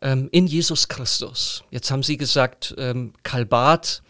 [0.00, 1.64] ähm, in Jesus Christus.
[1.70, 4.02] Jetzt haben Sie gesagt, ähm, Kalbat,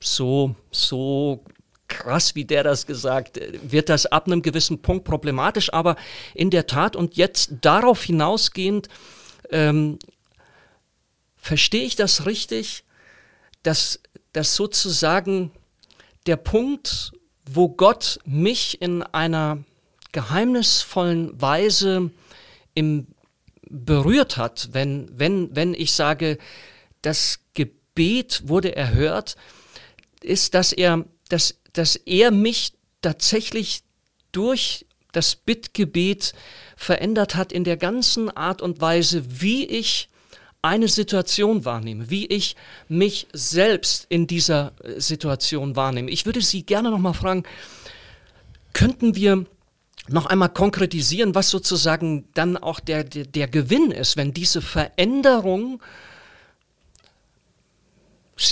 [0.00, 1.44] so, so
[1.88, 5.96] krass, wie der das gesagt, äh, wird das ab einem gewissen Punkt problematisch, aber
[6.34, 8.88] in der Tat und jetzt darauf hinausgehend,
[9.50, 9.98] ähm,
[11.36, 12.84] verstehe ich das richtig,
[13.62, 14.00] dass,
[14.32, 15.50] dass sozusagen
[16.26, 17.12] der Punkt,
[17.54, 19.58] wo Gott mich in einer
[20.12, 22.10] geheimnisvollen Weise
[22.74, 23.06] im,
[23.68, 26.38] berührt hat, wenn, wenn, wenn ich sage,
[27.02, 29.36] das Gebet wurde erhört,
[30.22, 33.82] ist, dass er, dass, dass er mich tatsächlich
[34.32, 36.34] durch das Bittgebet
[36.76, 40.08] verändert hat in der ganzen Art und Weise, wie ich
[40.62, 42.56] eine Situation wahrnehme, wie ich
[42.88, 46.10] mich selbst in dieser äh, Situation wahrnehme.
[46.10, 47.44] Ich würde Sie gerne noch mal fragen,
[48.72, 49.46] könnten wir
[50.08, 55.80] noch einmal konkretisieren, was sozusagen dann auch der, der, der Gewinn ist, wenn diese Veränderung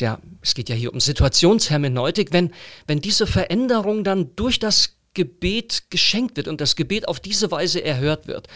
[0.01, 2.53] ja, es geht ja hier um Situationshermeneutik, wenn,
[2.87, 7.83] wenn diese Veränderung dann durch das Gebet geschenkt wird und das Gebet auf diese Weise
[7.83, 8.49] erhört wird.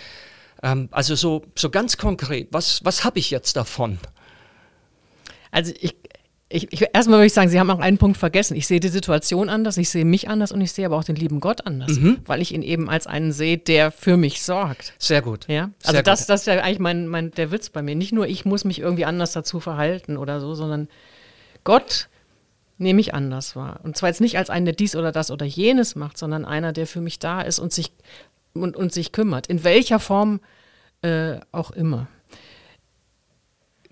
[0.63, 3.99] Ähm, also so, so ganz konkret, was, was habe ich jetzt davon?
[5.51, 5.97] Also ich,
[6.53, 8.57] ich, ich, erstmal würde ich sagen, Sie haben auch einen Punkt vergessen.
[8.57, 11.17] Ich sehe die Situation anders, ich sehe mich anders und ich sehe aber auch den
[11.17, 12.19] lieben Gott anders, mhm.
[12.27, 14.95] weil ich ihn eben als einen sehe, der für mich sorgt.
[14.99, 15.47] Sehr gut.
[15.49, 16.29] Ja, also Sehr das, gut.
[16.31, 17.95] das ist ja eigentlich mein, mein, der Witz bei mir.
[17.95, 20.89] Nicht nur ich muss mich irgendwie anders dazu verhalten oder so, sondern
[21.63, 22.09] Gott
[22.79, 23.79] nehme ich anders wahr.
[23.85, 26.73] Und zwar jetzt nicht als einen, der dies oder das oder jenes macht, sondern einer,
[26.73, 27.93] der für mich da ist und sich
[28.55, 30.41] und, und sich kümmert, in welcher Form
[31.03, 32.09] äh, auch immer.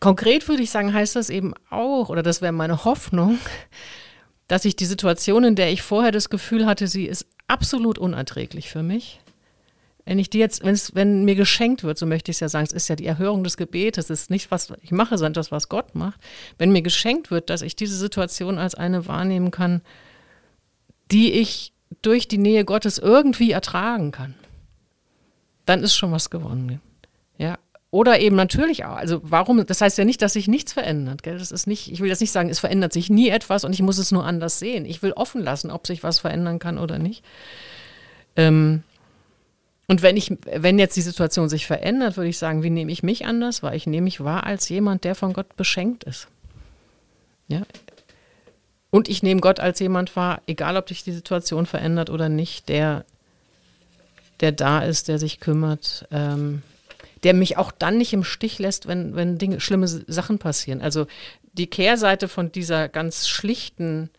[0.01, 3.39] Konkret würde ich sagen, heißt das eben auch, oder das wäre meine Hoffnung,
[4.49, 8.71] dass ich die Situation, in der ich vorher das Gefühl hatte, sie ist absolut unerträglich
[8.71, 9.21] für mich,
[10.05, 12.73] wenn ich die jetzt, wenn mir geschenkt wird, so möchte ich es ja sagen, es
[12.73, 15.69] ist ja die Erhörung des Gebetes, es ist nicht, was ich mache, sondern das, was
[15.69, 16.19] Gott macht.
[16.57, 19.83] Wenn mir geschenkt wird, dass ich diese Situation als eine wahrnehmen kann,
[21.13, 24.35] die ich durch die Nähe Gottes irgendwie ertragen kann
[25.69, 26.81] dann ist schon was gewonnen.
[27.37, 27.59] Ja.
[27.91, 31.23] Oder eben natürlich auch, also warum, das heißt ja nicht, dass sich nichts verändert.
[31.23, 31.39] Gell?
[31.39, 33.81] Das ist nicht, ich will jetzt nicht sagen, es verändert sich nie etwas und ich
[33.81, 34.85] muss es nur anders sehen.
[34.85, 37.25] Ich will offen lassen, ob sich was verändern kann oder nicht.
[38.37, 38.83] Ähm,
[39.87, 43.03] und wenn ich, wenn jetzt die Situation sich verändert, würde ich sagen, wie nehme ich
[43.03, 43.63] mich anders?
[43.63, 46.29] Weil ich nehme mich wahr als jemand, der von Gott beschenkt ist.
[47.47, 47.63] Ja.
[48.91, 52.69] Und ich nehme Gott als jemand wahr, egal ob sich die Situation verändert oder nicht,
[52.69, 53.07] der
[54.41, 56.63] der da ist, der sich kümmert, ähm,
[57.23, 60.81] der mich auch dann nicht im Stich lässt, wenn, wenn Dinge, schlimme Sachen passieren.
[60.81, 61.07] Also
[61.53, 64.11] die Kehrseite von dieser ganz schlichten,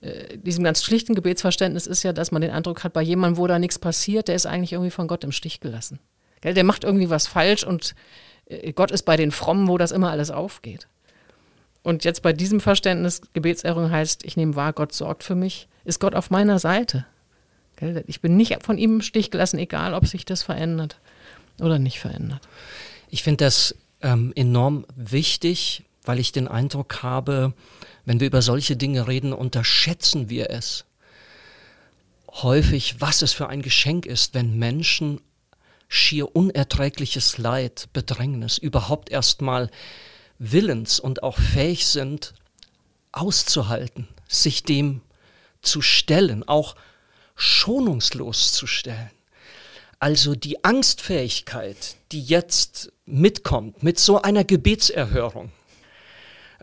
[0.00, 3.46] äh, diesem ganz schlichten Gebetsverständnis ist ja, dass man den Eindruck hat, bei jemandem, wo
[3.46, 6.00] da nichts passiert, der ist eigentlich irgendwie von Gott im Stich gelassen.
[6.40, 6.54] Gell?
[6.54, 7.94] Der macht irgendwie was falsch und
[8.46, 10.88] äh, Gott ist bei den Frommen, wo das immer alles aufgeht.
[11.82, 16.00] Und jetzt bei diesem Verständnis, Gebetserhörung heißt, ich nehme wahr, Gott sorgt für mich, ist
[16.00, 17.06] Gott auf meiner Seite.
[18.06, 20.98] Ich bin nicht von ihm im Stich gelassen, egal ob sich das verändert
[21.60, 22.40] oder nicht verändert.
[23.10, 27.52] Ich finde das ähm, enorm wichtig, weil ich den Eindruck habe,
[28.04, 30.84] wenn wir über solche Dinge reden, unterschätzen wir es
[32.28, 35.20] häufig, was es für ein Geschenk ist, wenn Menschen
[35.88, 39.70] schier unerträgliches Leid, Bedrängnis überhaupt erstmal
[40.38, 42.32] willens und auch fähig sind,
[43.12, 45.02] auszuhalten, sich dem
[45.60, 46.74] zu stellen, auch
[47.42, 49.10] schonungslos zu stellen.
[49.98, 55.50] Also die Angstfähigkeit, die jetzt mitkommt mit so einer Gebetserhörung.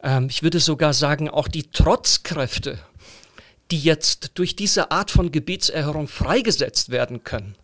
[0.03, 2.79] Ähm, ich würde sogar sagen, auch die Trotzkräfte,
[3.71, 7.55] die jetzt durch diese Art von Gebetserhörung freigesetzt werden können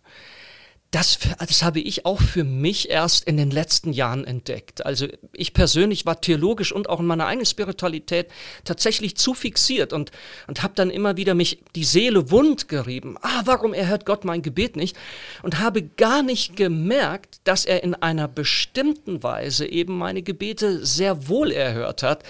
[0.92, 4.86] das, das habe ich auch für mich erst in den letzten Jahren entdeckt.
[4.86, 8.28] Also ich persönlich war theologisch und auch in meiner eigenen Spiritualität
[8.64, 10.12] tatsächlich zu fixiert und,
[10.46, 13.16] und habe dann immer wieder mich die Seele wund gerieben.
[13.20, 14.96] Ah, warum erhört Gott mein Gebet nicht?
[15.42, 21.28] Und habe gar nicht gemerkt, dass er in einer bestimmten Weise eben meine Gebete sehr
[21.28, 22.22] wohl erhört hat.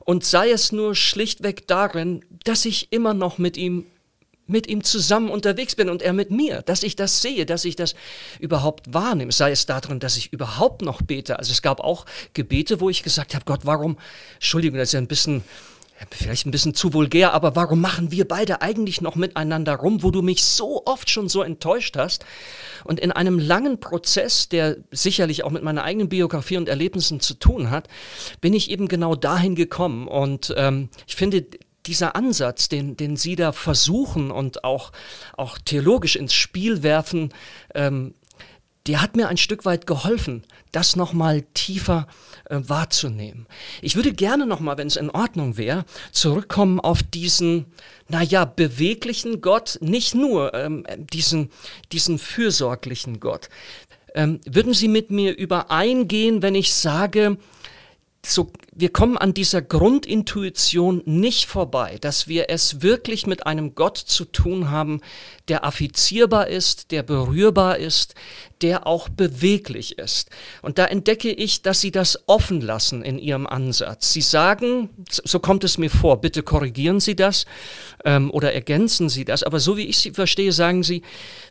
[0.00, 3.86] Und sei es nur schlichtweg darin, dass ich immer noch mit ihm
[4.52, 7.74] mit ihm zusammen unterwegs bin und er mit mir, dass ich das sehe, dass ich
[7.74, 7.94] das
[8.38, 11.38] überhaupt wahrnehme, sei es darin, dass ich überhaupt noch bete.
[11.38, 13.98] Also es gab auch Gebete, wo ich gesagt habe, Gott, warum,
[14.34, 15.42] Entschuldigung, das ist ja ein bisschen
[16.10, 20.10] vielleicht ein bisschen zu vulgär, aber warum machen wir beide eigentlich noch miteinander rum, wo
[20.10, 22.24] du mich so oft schon so enttäuscht hast?
[22.84, 27.34] Und in einem langen Prozess, der sicherlich auch mit meiner eigenen Biografie und Erlebnissen zu
[27.34, 27.88] tun hat,
[28.40, 30.08] bin ich eben genau dahin gekommen.
[30.08, 31.46] Und ähm, ich finde,
[31.86, 34.92] dieser Ansatz, den, den Sie da versuchen und auch,
[35.36, 37.32] auch theologisch ins Spiel werfen,
[37.74, 38.14] ähm,
[38.86, 40.42] der hat mir ein Stück weit geholfen,
[40.72, 42.08] das nochmal tiefer
[42.50, 43.46] äh, wahrzunehmen.
[43.80, 47.66] Ich würde gerne nochmal, wenn es in Ordnung wäre, zurückkommen auf diesen,
[48.08, 51.50] naja, beweglichen Gott, nicht nur ähm, diesen,
[51.92, 53.48] diesen fürsorglichen Gott.
[54.14, 57.38] Ähm, würden Sie mit mir übereingehen, wenn ich sage,
[58.24, 63.98] so, wir kommen an dieser Grundintuition nicht vorbei, dass wir es wirklich mit einem Gott
[63.98, 65.00] zu tun haben,
[65.48, 68.14] der affizierbar ist, der berührbar ist,
[68.62, 70.30] der auch beweglich ist.
[70.62, 74.12] Und da entdecke ich, dass Sie das offen lassen in Ihrem Ansatz.
[74.12, 77.46] Sie sagen, so kommt es mir vor, bitte korrigieren Sie das
[78.04, 81.02] ähm, oder ergänzen Sie das, aber so wie ich Sie verstehe, sagen Sie,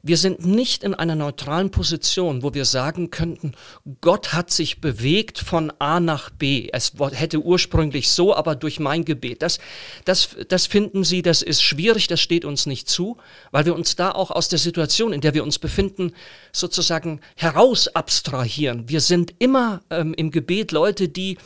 [0.04, 3.54] wir sind nicht in einer neutralen Position, wo wir sagen könnten,
[4.02, 6.70] Gott hat sich bewegt von A nach B.
[6.72, 9.42] Es hätte ursprünglich so, aber durch mein Gebet.
[9.42, 9.60] Das,
[10.06, 13.18] das, das finden Sie, das ist schwierig, das steht uns nicht zu,
[13.52, 16.14] weil wir uns da auch aus der Situation, in der wir uns befinden,
[16.52, 18.90] sozusagen heraus abstrahieren.
[18.90, 21.38] Wir sind immer ähm, im Gebet Leute, die,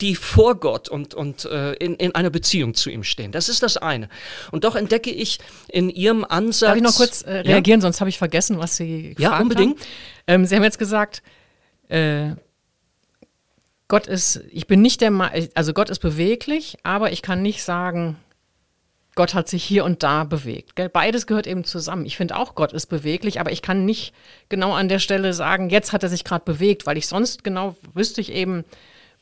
[0.00, 3.32] die vor Gott und, und äh, in, in einer Beziehung zu ihm stehen.
[3.32, 4.08] Das ist das eine.
[4.50, 6.68] Und doch entdecke ich in Ihrem Ansatz.
[6.68, 7.82] Darf ich noch kurz äh, reagieren, ja?
[7.82, 9.78] sonst habe ich vergessen, was Sie Ja, unbedingt.
[10.26, 11.22] Ähm, Sie haben jetzt gesagt,
[11.88, 12.30] äh,
[13.88, 17.62] Gott ist, ich bin nicht der, Ma also Gott ist beweglich, aber ich kann nicht
[17.62, 18.16] sagen,
[19.14, 20.76] Gott hat sich hier und da bewegt.
[20.76, 20.88] Gell?
[20.88, 22.04] Beides gehört eben zusammen.
[22.04, 24.12] Ich finde auch, Gott ist beweglich, aber ich kann nicht
[24.48, 27.76] genau an der Stelle sagen, jetzt hat er sich gerade bewegt, weil ich sonst genau
[27.92, 28.64] wüsste ich eben,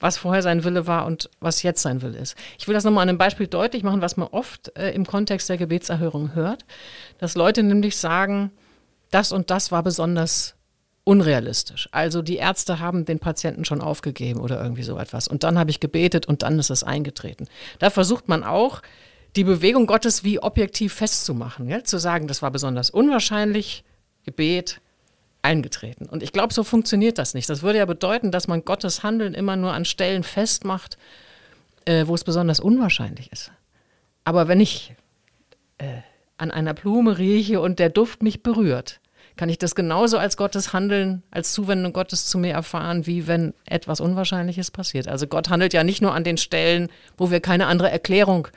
[0.00, 2.36] was vorher sein Wille war und was jetzt sein Wille ist.
[2.58, 5.48] Ich will das nochmal an einem Beispiel deutlich machen, was man oft äh, im Kontext
[5.48, 6.64] der Gebetserhörung hört,
[7.18, 8.50] dass Leute nämlich sagen,
[9.10, 10.56] das und das war besonders
[11.04, 11.88] unrealistisch.
[11.92, 15.28] Also die Ärzte haben den Patienten schon aufgegeben oder irgendwie so etwas.
[15.28, 17.48] Und dann habe ich gebetet und dann ist es eingetreten.
[17.78, 18.82] Da versucht man auch,
[19.36, 21.84] die Bewegung Gottes wie objektiv festzumachen, ja?
[21.84, 23.84] zu sagen, das war besonders unwahrscheinlich,
[24.24, 24.80] Gebet,
[25.42, 26.06] eingetreten.
[26.06, 27.48] Und ich glaube, so funktioniert das nicht.
[27.48, 30.96] Das würde ja bedeuten, dass man Gottes Handeln immer nur an Stellen festmacht,
[31.84, 33.50] äh, wo es besonders unwahrscheinlich ist.
[34.24, 34.94] Aber wenn ich
[35.78, 36.02] äh,
[36.36, 39.00] an einer Blume rieche und der Duft mich berührt,
[39.36, 43.54] kann ich das genauso als Gottes Handeln, als Zuwendung Gottes zu mir erfahren, wie wenn
[43.64, 45.08] etwas Unwahrscheinliches passiert.
[45.08, 48.48] Also Gott handelt ja nicht nur an den Stellen, wo wir keine andere Erklärung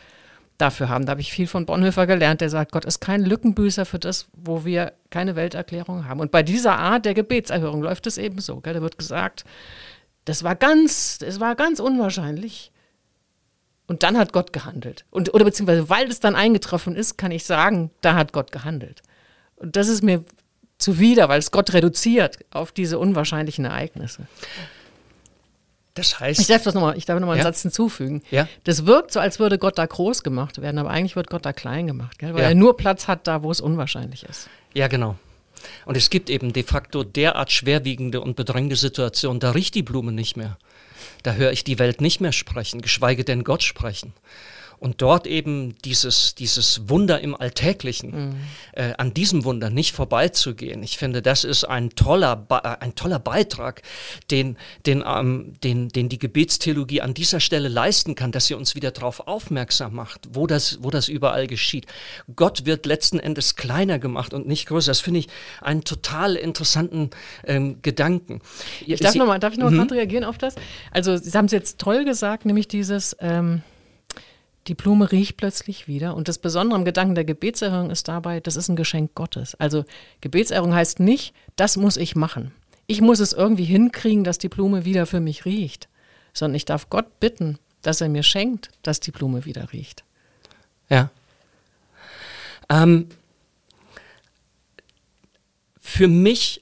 [0.57, 1.05] dafür haben.
[1.05, 4.27] Da habe ich viel von Bonhoeffer gelernt, der sagt, Gott ist kein Lückenbüßer für das,
[4.33, 6.19] wo wir keine Welterklärung haben.
[6.19, 8.61] Und bei dieser Art der Gebetserhörung läuft es eben so.
[8.61, 8.73] Gell?
[8.73, 9.45] Da wird gesagt,
[10.25, 12.71] das war ganz, das war ganz unwahrscheinlich.
[13.87, 15.05] Und dann hat Gott gehandelt.
[15.11, 19.03] Und, oder beziehungsweise, weil es dann eingetroffen ist, kann ich sagen, da hat Gott gehandelt.
[19.57, 20.23] Und das ist mir
[20.77, 24.27] zuwider, weil es Gott reduziert auf diese unwahrscheinlichen Ereignisse.
[25.95, 26.41] Das heißt.
[26.41, 27.51] Ich darf das nochmal, ich darf nochmal einen ja?
[27.51, 28.21] Satz hinzufügen.
[28.29, 28.47] Ja?
[28.65, 31.53] Das wirkt so, als würde Gott da groß gemacht werden, aber eigentlich wird Gott da
[31.53, 32.33] klein gemacht, gell?
[32.33, 32.49] weil ja.
[32.49, 34.49] er nur Platz hat da, wo es unwahrscheinlich ist.
[34.73, 35.15] Ja, genau.
[35.85, 40.11] Und es gibt eben de facto derart schwerwiegende und bedrängende Situationen, da riecht die Blume
[40.11, 40.57] nicht mehr.
[41.23, 44.13] Da höre ich die Welt nicht mehr sprechen, geschweige denn Gott sprechen
[44.79, 48.35] und dort eben dieses, dieses Wunder im Alltäglichen, mhm.
[48.73, 50.83] äh, an diesem Wunder nicht vorbeizugehen.
[50.83, 53.81] Ich finde, das ist ein toller, äh, ein toller Beitrag,
[54.31, 58.75] den, den, ähm, den, den die Gebetstheologie an dieser Stelle leisten kann, dass sie uns
[58.75, 61.85] wieder darauf aufmerksam macht, wo das, wo das überall geschieht.
[62.35, 64.91] Gott wird letzten Endes kleiner gemacht und nicht größer.
[64.91, 65.27] Das finde ich
[65.61, 67.09] einen total interessanten
[67.45, 68.41] ähm, Gedanken.
[68.85, 69.91] Ich darf, noch mal, darf ich noch mal mhm.
[69.91, 70.55] reagieren auf das?
[70.91, 73.61] Also, Sie haben es jetzt toll gesagt, nämlich dieses, ähm
[74.67, 76.15] die Blume riecht plötzlich wieder.
[76.15, 79.55] Und das Besondere am Gedanken der Gebetserhörung ist dabei, das ist ein Geschenk Gottes.
[79.55, 79.85] Also
[80.21, 82.51] Gebetserhörung heißt nicht, das muss ich machen.
[82.87, 85.87] Ich muss es irgendwie hinkriegen, dass die Blume wieder für mich riecht.
[86.33, 90.03] Sondern ich darf Gott bitten, dass er mir schenkt, dass die Blume wieder riecht.
[90.89, 91.09] Ja.
[92.69, 93.09] Ähm,
[95.79, 96.61] für mich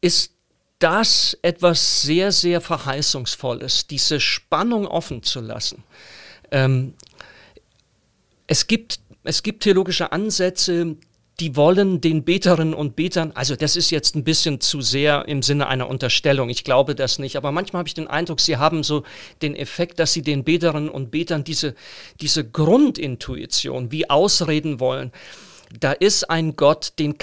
[0.00, 0.32] ist
[0.78, 5.82] das etwas sehr, sehr Verheißungsvolles, diese Spannung offen zu lassen.
[6.50, 6.94] Ähm,
[8.46, 10.96] es gibt, es gibt theologische Ansätze,
[11.40, 15.42] die wollen den Beterinnen und Betern, also das ist jetzt ein bisschen zu sehr im
[15.42, 18.82] Sinne einer Unterstellung, ich glaube das nicht, aber manchmal habe ich den Eindruck, sie haben
[18.82, 19.02] so
[19.42, 21.74] den Effekt, dass sie den Beterinnen und Betern diese,
[22.22, 25.12] diese Grundintuition wie ausreden wollen.
[25.78, 27.16] Da ist ein Gott, den,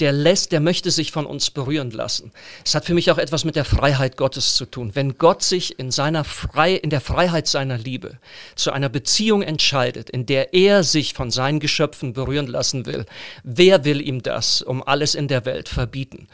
[0.00, 2.30] der lässt, der möchte sich von uns berühren lassen.
[2.64, 4.92] Es hat für mich auch etwas mit der Freiheit Gottes zu tun.
[4.94, 8.18] Wenn Gott sich in seiner Frei, in der Freiheit seiner Liebe
[8.54, 13.06] zu einer Beziehung entscheidet, in der er sich von seinen Geschöpfen berühren lassen will,
[13.42, 16.28] wer will ihm das um alles in der Welt verbieten?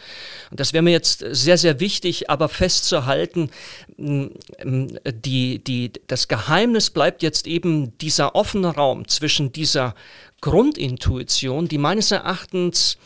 [0.50, 3.50] Und das wäre mir jetzt sehr, sehr wichtig, aber festzuhalten,
[3.96, 9.94] die, die, das Geheimnis bleibt jetzt eben dieser offene Raum zwischen dieser
[10.42, 12.98] Grundintuition, die meines Erachtens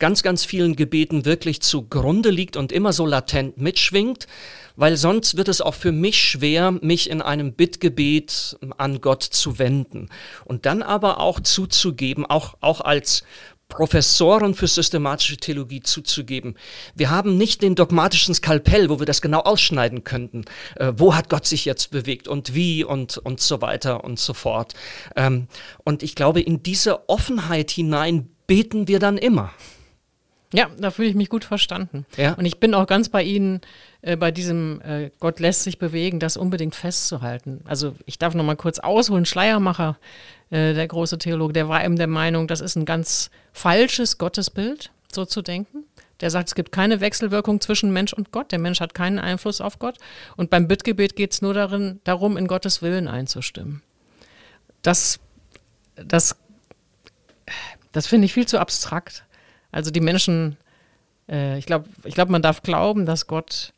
[0.00, 4.26] ganz, ganz vielen Gebeten wirklich zugrunde liegt und immer so latent mitschwingt,
[4.74, 9.58] weil sonst wird es auch für mich schwer, mich in einem Bittgebet an Gott zu
[9.58, 10.08] wenden.
[10.44, 13.22] Und dann aber auch zuzugeben, auch, auch als
[13.68, 16.56] Professoren für systematische Theologie zuzugeben.
[16.94, 20.44] Wir haben nicht den dogmatischen Skalpell, wo wir das genau ausschneiden könnten.
[20.76, 24.34] Äh, wo hat Gott sich jetzt bewegt und wie und, und so weiter und so
[24.34, 24.74] fort.
[25.16, 25.46] Ähm,
[25.84, 29.52] und ich glaube, in diese Offenheit hinein beten wir dann immer.
[30.52, 32.06] Ja, da fühle ich mich gut verstanden.
[32.16, 32.34] Ja.
[32.34, 33.60] Und ich bin auch ganz bei Ihnen
[34.02, 37.60] äh, bei diesem äh, Gott lässt sich bewegen, das unbedingt festzuhalten.
[37.64, 39.26] Also ich darf noch mal kurz ausholen.
[39.26, 39.98] Schleiermacher,
[40.50, 44.90] äh, der große Theologe, der war eben der Meinung, das ist ein ganz falsches Gottesbild,
[45.12, 45.84] so zu denken.
[46.20, 48.52] Der sagt, es gibt keine Wechselwirkung zwischen Mensch und Gott.
[48.52, 49.96] Der Mensch hat keinen Einfluss auf Gott.
[50.36, 53.82] Und beim Bittgebet geht es nur darin, darum, in Gottes Willen einzustimmen.
[54.82, 55.18] Das,
[55.96, 56.36] das,
[57.92, 59.24] das finde ich viel zu abstrakt.
[59.72, 60.56] Also die Menschen,
[61.28, 63.72] äh, ich glaube, ich glaub, man darf glauben, dass Gott,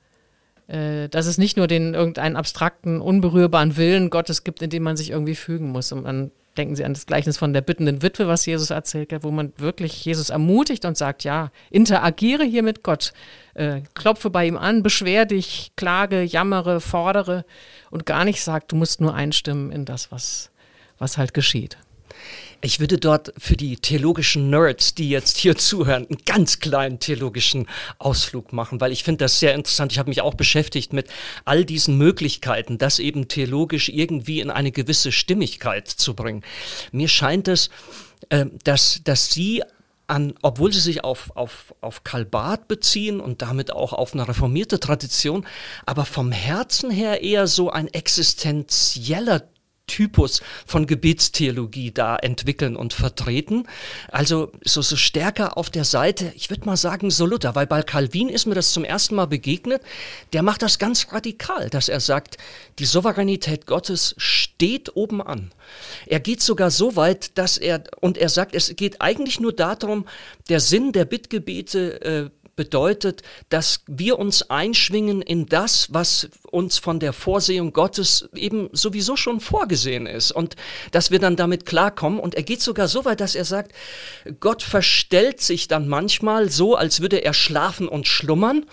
[0.68, 4.96] äh, dass es nicht nur den irgendeinen abstrakten, unberührbaren Willen Gottes gibt, in dem man
[4.96, 5.92] sich irgendwie fügen muss.
[5.92, 9.24] Und dann denken Sie an das Gleichnis von der bittenden Witwe, was Jesus erzählt hat,
[9.24, 13.12] wo man wirklich Jesus ermutigt und sagt, ja, interagiere hier mit Gott,
[13.54, 17.44] äh, klopfe bei ihm an, beschwer dich, klage, jammere, fordere
[17.90, 20.50] und gar nicht sagt, du musst nur einstimmen in das, was,
[20.98, 21.78] was halt geschieht.
[22.64, 27.66] Ich würde dort für die theologischen Nerds, die jetzt hier zuhören, einen ganz kleinen theologischen
[27.98, 29.90] Ausflug machen, weil ich finde das sehr interessant.
[29.90, 31.08] Ich habe mich auch beschäftigt mit
[31.44, 36.42] all diesen Möglichkeiten, das eben theologisch irgendwie in eine gewisse Stimmigkeit zu bringen.
[36.92, 37.68] Mir scheint es,
[38.28, 39.62] äh, dass, dass Sie
[40.06, 42.26] an, obwohl sie sich auf, auf, auf Karl
[42.68, 45.46] beziehen und damit auch auf eine reformierte Tradition,
[45.86, 49.48] aber vom Herzen her eher so ein existenzieller
[49.86, 53.64] Typus von Gebetstheologie da entwickeln und vertreten.
[54.10, 57.82] Also so, so stärker auf der Seite, ich würde mal sagen, so Luther, weil bei
[57.82, 59.82] Calvin ist mir das zum ersten Mal begegnet.
[60.32, 62.38] Der macht das ganz radikal, dass er sagt,
[62.78, 65.52] die Souveränität Gottes steht oben an.
[66.06, 70.06] Er geht sogar so weit, dass er, und er sagt, es geht eigentlich nur darum,
[70.48, 77.00] der Sinn der Bittgebete äh, bedeutet, dass wir uns einschwingen in das, was uns von
[77.00, 80.56] der Vorsehung Gottes eben sowieso schon vorgesehen ist und
[80.90, 82.18] dass wir dann damit klarkommen.
[82.20, 83.72] Und er geht sogar so weit, dass er sagt,
[84.40, 88.66] Gott verstellt sich dann manchmal so, als würde er schlafen und schlummern.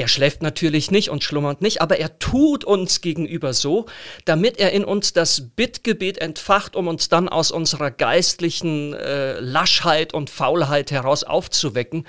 [0.00, 3.84] Er schläft natürlich nicht und schlummert nicht, aber er tut uns gegenüber so,
[4.24, 10.14] damit er in uns das Bittgebet entfacht, um uns dann aus unserer geistlichen äh, Laschheit
[10.14, 12.06] und Faulheit heraus aufzuwecken.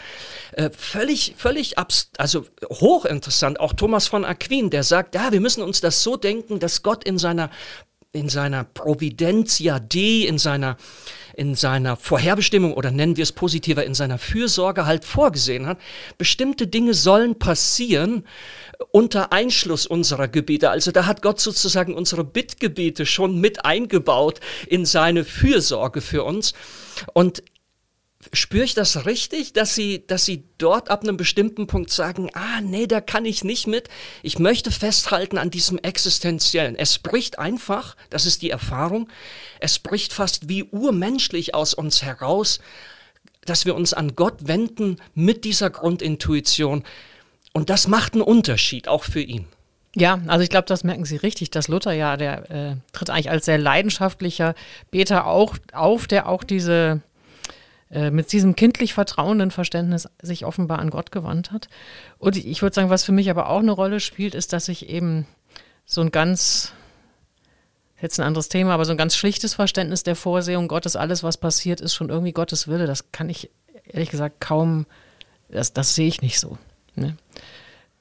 [0.54, 1.76] Äh, völlig, völlig
[2.18, 3.60] also hochinteressant.
[3.60, 7.04] Auch Thomas von Aquin, der sagt, ja, wir müssen uns das so denken, dass Gott
[7.04, 7.50] in seiner
[8.14, 10.78] in seiner Providentia Dei, in seiner
[11.36, 15.80] in seiner Vorherbestimmung oder nennen wir es positiver, in seiner Fürsorge halt vorgesehen hat.
[16.18, 18.26] Bestimmte Dinge sollen passieren
[18.92, 20.70] unter Einschluss unserer Gebete.
[20.70, 26.54] Also da hat Gott sozusagen unsere Bittgebete schon mit eingebaut in seine Fürsorge für uns.
[27.14, 27.44] Und
[28.34, 32.61] spüre ich das richtig, dass Sie, dass Sie dort ab einem bestimmten Punkt sagen, ah,
[32.61, 33.89] nee, da kann ich nicht mit.
[34.24, 36.76] Ich möchte festhalten an diesem Existenziellen.
[36.76, 39.09] Es bricht einfach, das ist die Erfahrung,
[39.59, 42.59] es bricht fast wie urmenschlich aus uns heraus,
[43.45, 46.84] dass wir uns an Gott wenden mit dieser Grundintuition.
[47.53, 49.47] Und das macht einen Unterschied, auch für ihn.
[49.95, 53.30] Ja, also ich glaube, das merken Sie richtig, dass Luther ja, der äh, tritt eigentlich
[53.30, 54.55] als sehr leidenschaftlicher
[54.89, 57.01] Beter auch auf, der auch diese
[57.92, 61.68] mit diesem kindlich vertrauenden Verständnis sich offenbar an Gott gewandt hat.
[62.20, 64.88] Und ich würde sagen, was für mich aber auch eine Rolle spielt, ist, dass ich
[64.89, 65.28] eben
[65.86, 66.72] so ein ganz,
[68.02, 71.36] jetzt ein anderes Thema, aber so ein ganz schlichtes Verständnis der Vorsehung Gottes, alles, was
[71.36, 72.88] passiert, ist schon irgendwie Gottes Wille.
[72.88, 73.50] Das kann ich
[73.84, 74.86] ehrlich gesagt kaum,
[75.50, 76.58] das, das sehe ich nicht so.
[76.96, 77.18] Ne?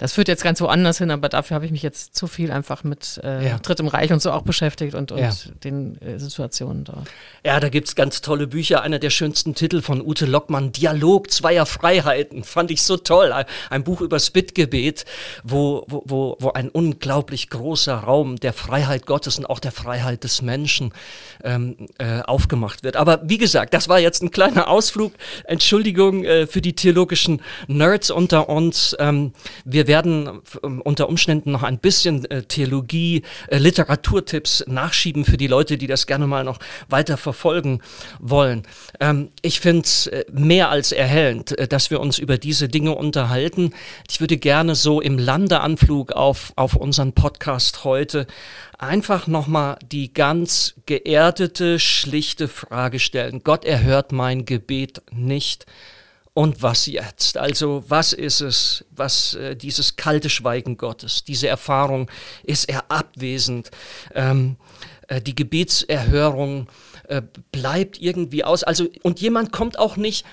[0.00, 2.84] Das führt jetzt ganz woanders hin, aber dafür habe ich mich jetzt zu viel einfach
[2.84, 3.58] mit äh, ja.
[3.58, 5.30] Drittem Reich und so auch beschäftigt und, und ja.
[5.62, 7.06] den äh, Situationen dort.
[7.44, 8.80] Ja, da gibt es ganz tolle Bücher.
[8.80, 13.30] Einer der schönsten Titel von Ute Lockmann, Dialog zweier Freiheiten, fand ich so toll.
[13.68, 15.04] Ein, Buch über Spitgebet,
[15.44, 20.24] wo, wo, wo, wo ein unglaublich großer Raum der Freiheit Gottes und auch der Freiheit
[20.24, 20.94] des Menschen
[21.44, 22.96] ähm, äh, aufgemacht wird.
[22.96, 25.12] Aber wie gesagt, das war jetzt ein kleiner Ausflug.
[25.44, 28.96] Entschuldigung äh, für die theologischen Nerds unter uns.
[28.98, 29.34] Ähm,
[29.66, 35.48] wir werden ähm, unter Umständen noch ein bisschen äh, Theologie, äh, Literaturtipps nachschieben für die
[35.48, 37.80] Leute, die das gerne mal noch weiter verfolgen
[38.20, 38.62] wollen.
[39.00, 43.72] Ähm, ich finde es äh, mehr als erhellend, dass wir uns über diese Dinge unterhalten.
[44.08, 48.28] Ich würde gerne so im Landeanflug auf, auf unseren Podcast heute
[48.78, 53.42] einfach nochmal die ganz geerdete, schlichte Frage stellen.
[53.42, 55.66] Gott erhört mein Gebet nicht
[56.40, 57.36] und was jetzt?
[57.36, 62.10] Also was ist es, was äh, dieses kalte Schweigen Gottes, diese Erfahrung,
[62.44, 63.70] ist er abwesend?
[64.14, 64.56] Ähm,
[65.08, 66.68] äh, die Gebetserhörung
[67.08, 67.20] äh,
[67.52, 68.64] bleibt irgendwie aus.
[68.64, 70.24] Also und jemand kommt auch nicht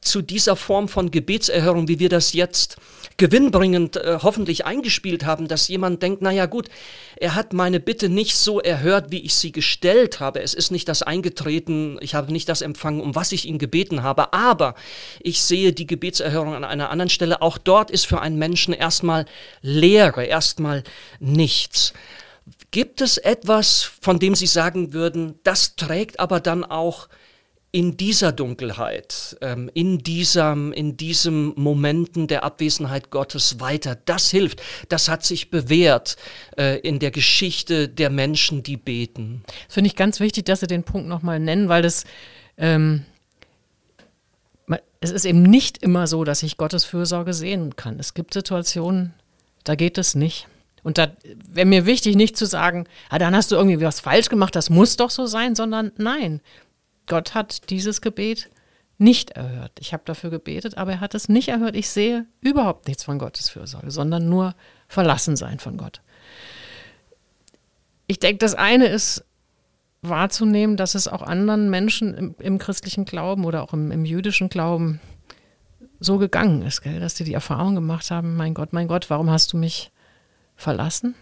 [0.00, 2.76] zu dieser Form von Gebetserhörung, wie wir das jetzt
[3.18, 6.68] gewinnbringend äh, hoffentlich eingespielt haben, dass jemand denkt, naja gut,
[7.16, 10.40] er hat meine Bitte nicht so erhört, wie ich sie gestellt habe.
[10.40, 14.02] Es ist nicht das eingetreten, ich habe nicht das empfangen, um was ich ihn gebeten
[14.02, 14.74] habe, aber
[15.20, 17.42] ich sehe die Gebetserhörung an einer anderen Stelle.
[17.42, 19.26] Auch dort ist für einen Menschen erstmal
[19.60, 20.84] Leere, erstmal
[21.18, 21.92] nichts.
[22.70, 27.08] Gibt es etwas, von dem Sie sagen würden, das trägt aber dann auch
[27.70, 33.96] in dieser Dunkelheit, ähm, in, diesem, in diesem Momenten der Abwesenheit Gottes weiter.
[34.06, 34.62] Das hilft.
[34.88, 36.16] Das hat sich bewährt
[36.56, 39.42] äh, in der Geschichte der Menschen, die beten.
[39.66, 42.04] Das finde ich ganz wichtig, dass Sie den Punkt nochmal nennen, weil das,
[42.56, 43.04] ähm,
[45.00, 48.00] es ist eben nicht immer so, dass ich Gottes Fürsorge sehen kann.
[48.00, 49.12] Es gibt Situationen,
[49.64, 50.48] da geht es nicht.
[50.82, 51.08] Und da
[51.52, 54.70] wäre mir wichtig, nicht zu sagen, ah, dann hast du irgendwie was falsch gemacht, das
[54.70, 56.40] muss doch so sein, sondern nein,
[57.08, 58.50] Gott hat dieses Gebet
[58.98, 59.72] nicht erhört.
[59.78, 61.76] Ich habe dafür gebetet, aber er hat es nicht erhört.
[61.76, 64.54] Ich sehe überhaupt nichts von Gottes Fürsorge, sondern nur
[64.88, 66.02] Verlassensein von Gott.
[68.06, 69.24] Ich denke, das eine ist
[70.02, 74.48] wahrzunehmen, dass es auch anderen Menschen im, im christlichen Glauben oder auch im, im, jüdischen
[74.48, 75.00] Glauben
[76.00, 77.00] so gegangen ist, gell?
[77.00, 79.90] dass die die Erfahrung gemacht haben, mein Gott, mein Gott, warum hast du mich
[80.56, 81.14] verlassen?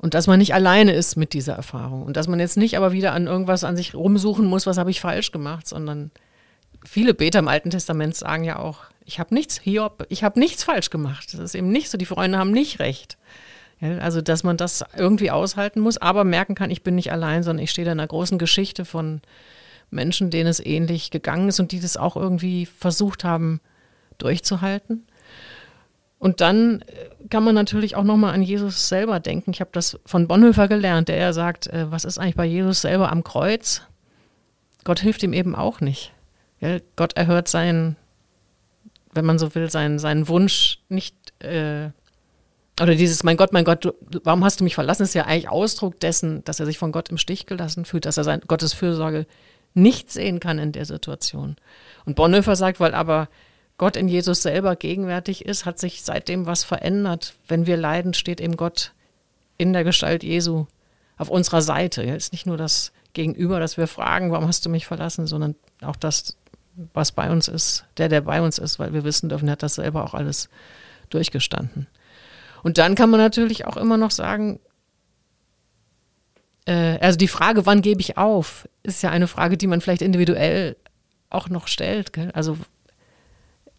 [0.00, 2.04] Und dass man nicht alleine ist mit dieser Erfahrung.
[2.04, 4.90] Und dass man jetzt nicht aber wieder an irgendwas an sich rumsuchen muss, was habe
[4.90, 6.10] ich falsch gemacht, sondern
[6.86, 10.64] viele Beter im Alten Testament sagen ja auch, ich habe nichts, Hiob, ich habe nichts
[10.64, 11.34] falsch gemacht.
[11.34, 13.18] Das ist eben nicht so, die Freunde haben nicht recht.
[13.80, 17.42] Ja, also, dass man das irgendwie aushalten muss, aber merken kann, ich bin nicht allein,
[17.42, 19.20] sondern ich stehe da in einer großen Geschichte von
[19.90, 23.60] Menschen, denen es ähnlich gegangen ist und die das auch irgendwie versucht haben
[24.16, 25.06] durchzuhalten.
[26.20, 29.50] Und dann äh, kann man natürlich auch nochmal an Jesus selber denken.
[29.50, 32.82] Ich habe das von Bonhoeffer gelernt, der ja sagt, äh, was ist eigentlich bei Jesus
[32.82, 33.82] selber am Kreuz?
[34.84, 36.12] Gott hilft ihm eben auch nicht.
[36.96, 37.96] Gott erhört seinen,
[39.14, 41.88] wenn man so will, seinen, seinen Wunsch nicht, äh,
[42.80, 43.92] oder dieses, mein Gott, mein Gott, du,
[44.24, 47.08] warum hast du mich verlassen, ist ja eigentlich Ausdruck dessen, dass er sich von Gott
[47.08, 49.26] im Stich gelassen fühlt, dass er sein, Gottes Fürsorge
[49.72, 51.56] nicht sehen kann in der Situation.
[52.04, 53.28] Und Bonhoeffer sagt, weil aber
[53.80, 57.32] Gott in Jesus selber gegenwärtig ist, hat sich seitdem was verändert.
[57.48, 58.92] Wenn wir leiden, steht eben Gott
[59.56, 60.66] in der Gestalt Jesu
[61.16, 62.02] auf unserer Seite.
[62.02, 65.54] Es ist nicht nur das Gegenüber, dass wir fragen, warum hast du mich verlassen, sondern
[65.80, 66.36] auch das,
[66.92, 69.62] was bei uns ist, der, der bei uns ist, weil wir wissen dürfen, er hat
[69.62, 70.50] das selber auch alles
[71.08, 71.86] durchgestanden.
[72.62, 74.60] Und dann kann man natürlich auch immer noch sagen,
[76.66, 80.02] äh, also die Frage, wann gebe ich auf, ist ja eine Frage, die man vielleicht
[80.02, 80.76] individuell
[81.30, 82.12] auch noch stellt.
[82.12, 82.30] Gell?
[82.32, 82.58] Also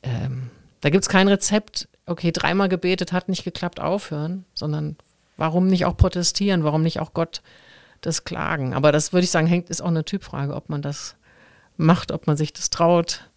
[0.03, 0.49] ähm,
[0.81, 4.97] da gibt es kein Rezept, okay, dreimal gebetet, hat nicht geklappt, aufhören, sondern
[5.37, 7.41] warum nicht auch protestieren, warum nicht auch Gott
[8.01, 8.73] das klagen?
[8.73, 11.15] Aber das würde ich sagen, hängt, ist auch eine Typfrage, ob man das
[11.77, 13.29] macht, ob man sich das traut,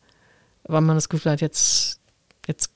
[0.64, 2.00] weil man das Gefühl hat, jetzt,
[2.46, 2.70] jetzt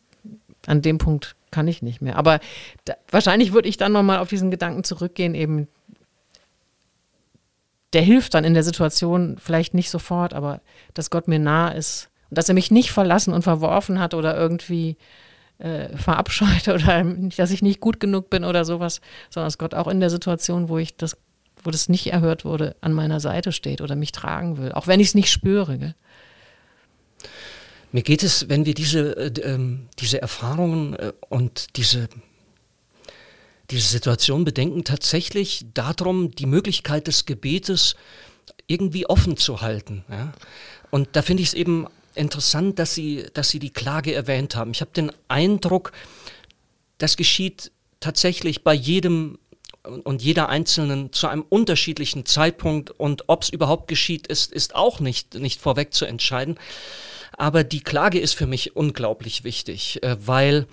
[0.66, 2.16] an dem Punkt kann ich nicht mehr.
[2.16, 2.40] Aber
[2.84, 5.68] da, wahrscheinlich würde ich dann nochmal auf diesen Gedanken zurückgehen, eben
[7.94, 10.60] der hilft dann in der Situation vielleicht nicht sofort, aber
[10.92, 14.36] dass Gott mir nah ist und dass er mich nicht verlassen und verworfen hat oder
[14.36, 14.96] irgendwie
[15.58, 17.04] äh, verabscheut oder
[17.36, 19.00] dass ich nicht gut genug bin oder sowas,
[19.30, 21.16] sondern dass Gott auch in der Situation, wo ich das,
[21.62, 25.00] wo das nicht erhört wurde, an meiner Seite steht oder mich tragen will, auch wenn
[25.00, 25.78] ich es nicht spüre.
[25.78, 25.94] Gell?
[27.90, 32.08] Mir geht es, wenn wir diese, äh, ähm, diese Erfahrungen äh, und diese,
[33.70, 37.96] diese Situation bedenken, tatsächlich darum, die Möglichkeit des Gebetes
[38.66, 40.04] irgendwie offen zu halten.
[40.10, 40.32] Ja?
[40.90, 41.86] Und da finde ich es eben
[42.18, 44.72] interessant, dass Sie, dass Sie die Klage erwähnt haben.
[44.72, 45.92] Ich habe den Eindruck,
[46.98, 49.38] das geschieht tatsächlich bei jedem
[50.04, 55.00] und jeder Einzelnen zu einem unterschiedlichen Zeitpunkt und ob es überhaupt geschieht, ist, ist auch
[55.00, 56.58] nicht, nicht vorweg zu entscheiden.
[57.36, 60.66] Aber die Klage ist für mich unglaublich wichtig, äh, weil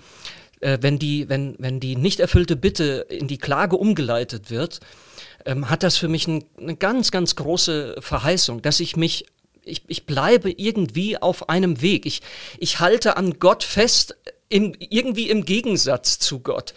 [0.60, 4.80] äh, wenn, die, wenn, wenn die nicht erfüllte Bitte in die Klage umgeleitet wird,
[5.44, 9.26] ähm, hat das für mich ein, eine ganz, ganz große Verheißung, dass ich mich
[9.66, 12.06] ich, ich bleibe irgendwie auf einem Weg.
[12.06, 12.22] Ich,
[12.58, 14.16] ich halte an Gott fest,
[14.48, 16.74] im, irgendwie im Gegensatz zu Gott.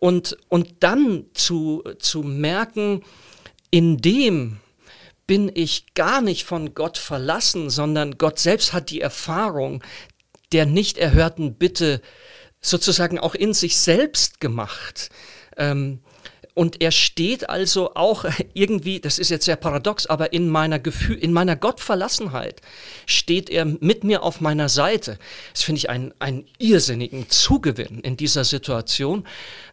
[0.00, 3.02] Und, und dann zu, zu merken,
[3.70, 4.58] in dem
[5.26, 9.82] bin ich gar nicht von Gott verlassen, sondern Gott selbst hat die Erfahrung
[10.52, 12.00] der nicht erhörten Bitte
[12.60, 15.10] sozusagen auch in sich selbst gemacht.
[15.56, 16.00] Ähm,
[16.56, 21.16] und er steht also auch irgendwie, das ist jetzt sehr paradox, aber in meiner Gefühl,
[21.16, 22.62] in meiner Gottverlassenheit
[23.04, 25.18] steht er mit mir auf meiner Seite.
[25.52, 29.26] Das finde ich einen, einen irrsinnigen Zugewinn in dieser Situation.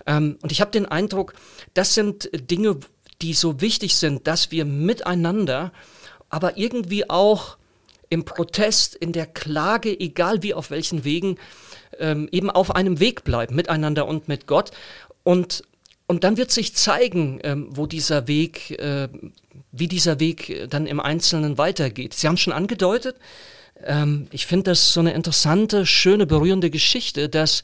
[0.06, 1.36] Ähm, und ich habe den Eindruck,
[1.74, 2.78] das sind Dinge,
[3.22, 5.72] die so wichtig sind, dass wir miteinander,
[6.28, 7.58] aber irgendwie auch
[8.10, 11.38] im Protest, in der Klage, egal wie auf welchen Wegen,
[11.98, 14.72] ähm, eben auf einem Weg bleiben, miteinander und mit Gott.
[15.24, 15.64] Und
[16.14, 19.08] und dann wird sich zeigen, ähm, wo dieser Weg, äh,
[19.72, 22.14] wie dieser Weg dann im Einzelnen weitergeht.
[22.14, 23.16] Sie haben schon angedeutet,
[23.84, 27.64] ähm, ich finde das so eine interessante, schöne, berührende Geschichte, dass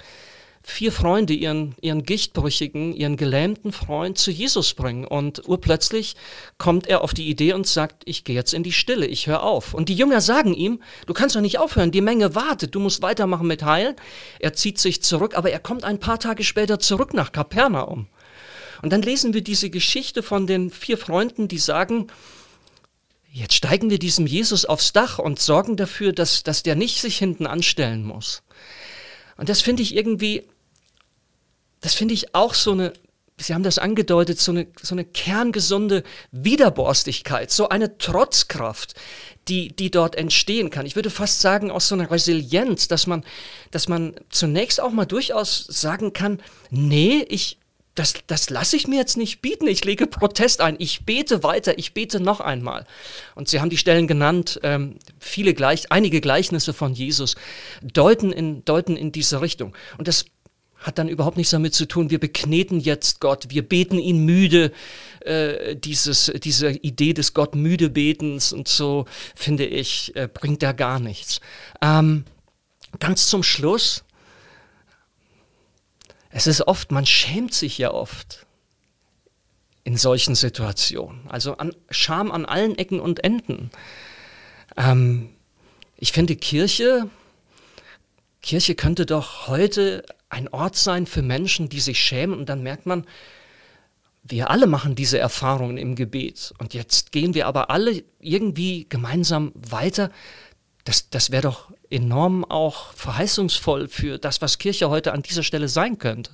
[0.64, 5.06] vier Freunde ihren, ihren gichtbrüchigen, ihren gelähmten Freund zu Jesus bringen.
[5.06, 6.16] Und urplötzlich
[6.58, 9.44] kommt er auf die Idee und sagt, ich gehe jetzt in die Stille, ich höre
[9.44, 9.76] auf.
[9.76, 13.04] Und die Jünger sagen ihm, du kannst doch nicht aufhören, die Menge wartet, du musst
[13.04, 13.96] weitermachen mit Heilen.
[14.40, 18.08] Er zieht sich zurück, aber er kommt ein paar Tage später zurück nach Kapernaum.
[18.82, 22.08] Und dann lesen wir diese Geschichte von den vier Freunden, die sagen,
[23.32, 27.18] jetzt steigen wir diesem Jesus aufs Dach und sorgen dafür, dass, dass der nicht sich
[27.18, 28.42] hinten anstellen muss.
[29.38, 30.48] Und das finde ich irgendwie,
[31.82, 32.94] das finde ich auch so eine,
[33.42, 38.96] Sie haben das angedeutet, so eine, so eine kerngesunde Widerborstigkeit, so eine Trotzkraft,
[39.48, 40.86] die, die dort entstehen kann.
[40.86, 43.24] Ich würde fast sagen, aus so einer Resilienz, dass man,
[43.72, 47.58] dass man zunächst auch mal durchaus sagen kann, nee, ich,
[47.96, 49.68] das, das lasse ich mir jetzt nicht bieten.
[49.68, 50.76] Ich lege Protest ein.
[50.80, 51.78] Ich bete weiter.
[51.78, 52.86] Ich bete noch einmal.
[53.36, 54.60] Und Sie haben die Stellen genannt.
[54.64, 57.36] Ähm, viele gleich, einige Gleichnisse von Jesus
[57.82, 59.76] deuten in, deuten in diese Richtung.
[59.98, 60.26] Und das
[60.78, 64.72] hat dann überhaupt nichts damit zu tun, wir bekneten jetzt Gott, wir beten ihn müde,
[65.22, 70.72] äh, dieses, diese Idee des Gott müde Betens und so, finde ich, äh, bringt da
[70.72, 71.42] gar nichts.
[71.82, 72.24] Ähm,
[73.00, 74.06] ganz zum Schluss
[76.30, 78.46] es ist oft, man schämt sich ja oft
[79.84, 81.28] in solchen Situationen.
[81.30, 83.72] Also an Scham an allen Ecken und Enden.
[84.78, 85.30] Ähm,
[85.98, 87.10] ich finde Kirche,
[88.42, 92.86] Kirche könnte doch heute ein Ort sein für Menschen, die sich schämen und dann merkt
[92.86, 93.06] man,
[94.24, 99.52] wir alle machen diese Erfahrungen im Gebet und jetzt gehen wir aber alle irgendwie gemeinsam
[99.56, 100.12] weiter.
[100.84, 105.68] Das, das wäre doch enorm auch verheißungsvoll für das, was Kirche heute an dieser Stelle
[105.68, 106.32] sein könnte.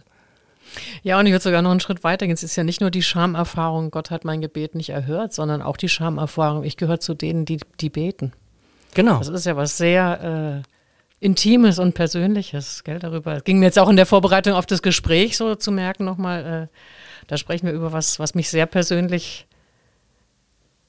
[1.03, 2.34] Ja, und ich würde sogar noch einen Schritt weiter gehen.
[2.34, 5.78] Es ist ja nicht nur die Schamerfahrung, Gott hat mein Gebet nicht erhört, sondern auch
[5.78, 8.34] die Schamerfahrung, ich gehöre zu denen, die, die beten.
[8.93, 9.20] Genau.
[9.20, 13.39] Das ist ja was sehr äh, Intimes und Persönliches, gell, darüber.
[13.41, 16.78] Ging mir jetzt auch in der Vorbereitung auf das Gespräch so zu merken nochmal, äh,
[17.28, 19.47] da sprechen wir über was, was mich sehr persönlich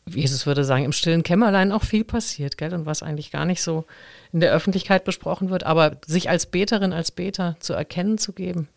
[0.09, 2.73] Jesus würde sagen, im stillen Kämmerlein auch viel passiert, gell?
[2.73, 3.85] Und was eigentlich gar nicht so
[4.33, 8.69] in der Öffentlichkeit besprochen wird, aber sich als Beterin, als Beter zu erkennen zu geben,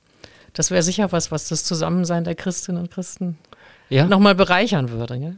[0.54, 3.38] das wäre sicher was, was das Zusammensein der Christinnen und Christen
[3.90, 4.06] ja.
[4.06, 5.20] nochmal bereichern würde.
[5.20, 5.36] Gell?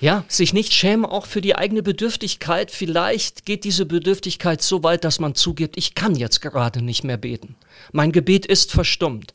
[0.00, 2.70] Ja, sich nicht schämen auch für die eigene Bedürftigkeit.
[2.70, 7.16] Vielleicht geht diese Bedürftigkeit so weit, dass man zugibt, ich kann jetzt gerade nicht mehr
[7.16, 7.56] beten.
[7.92, 9.32] Mein Gebet ist verstummt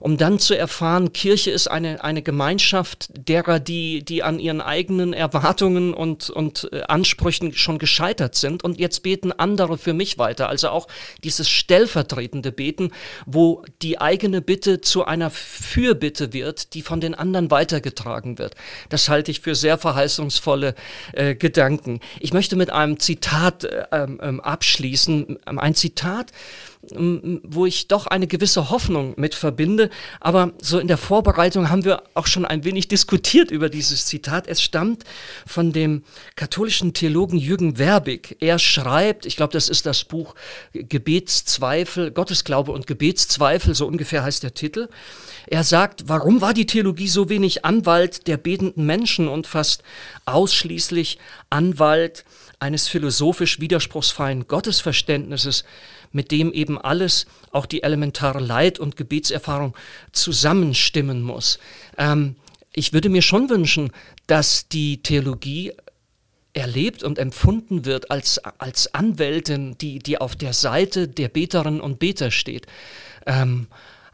[0.00, 5.12] um dann zu erfahren, Kirche ist eine, eine Gemeinschaft derer, die, die an ihren eigenen
[5.12, 10.48] Erwartungen und, und äh, Ansprüchen schon gescheitert sind und jetzt beten andere für mich weiter.
[10.48, 10.88] Also auch
[11.24, 12.92] dieses stellvertretende Beten,
[13.24, 18.54] wo die eigene Bitte zu einer Fürbitte wird, die von den anderen weitergetragen wird.
[18.88, 20.74] Das halte ich für sehr verheißungsvolle
[21.12, 22.00] äh, Gedanken.
[22.20, 25.38] Ich möchte mit einem Zitat äh, ähm, abschließen.
[25.44, 26.32] Ein Zitat,
[26.94, 29.90] wo ich doch eine gewisse Hoffnung mit verbinde.
[30.20, 34.46] Aber so in der Vorbereitung haben wir auch schon ein wenig diskutiert über dieses Zitat.
[34.46, 35.04] Es stammt
[35.46, 36.02] von dem
[36.34, 38.36] katholischen Theologen Jürgen Werbig.
[38.40, 40.34] Er schreibt, ich glaube, das ist das Buch
[40.72, 44.88] Gebetszweifel, Gottesglaube und Gebetszweifel, so ungefähr heißt der Titel.
[45.46, 49.82] Er sagt, warum war die Theologie so wenig Anwalt der betenden Menschen und fast
[50.24, 51.18] ausschließlich
[51.50, 52.24] Anwalt
[52.58, 55.64] eines philosophisch widerspruchsfreien Gottesverständnisses?
[56.16, 59.76] Mit dem eben alles, auch die elementare Leid- und Gebetserfahrung
[60.10, 61.60] zusammenstimmen muss.
[61.96, 62.34] Ähm,
[62.72, 63.92] ich würde mir schon wünschen,
[64.26, 65.72] dass die Theologie
[66.54, 71.98] erlebt und empfunden wird als, als Anwältin, die, die auf der Seite der Beterinnen und
[71.98, 72.66] Beter steht.
[73.26, 73.66] Ähm,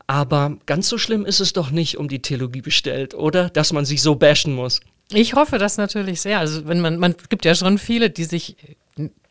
[0.09, 3.49] aber ganz so schlimm ist es doch nicht um die Theologie bestellt, oder?
[3.49, 4.81] Dass man sich so bashen muss.
[5.13, 6.41] Ich hoffe das natürlich sehr.
[6.41, 8.57] Also wenn man, man gibt ja schon viele, die sich,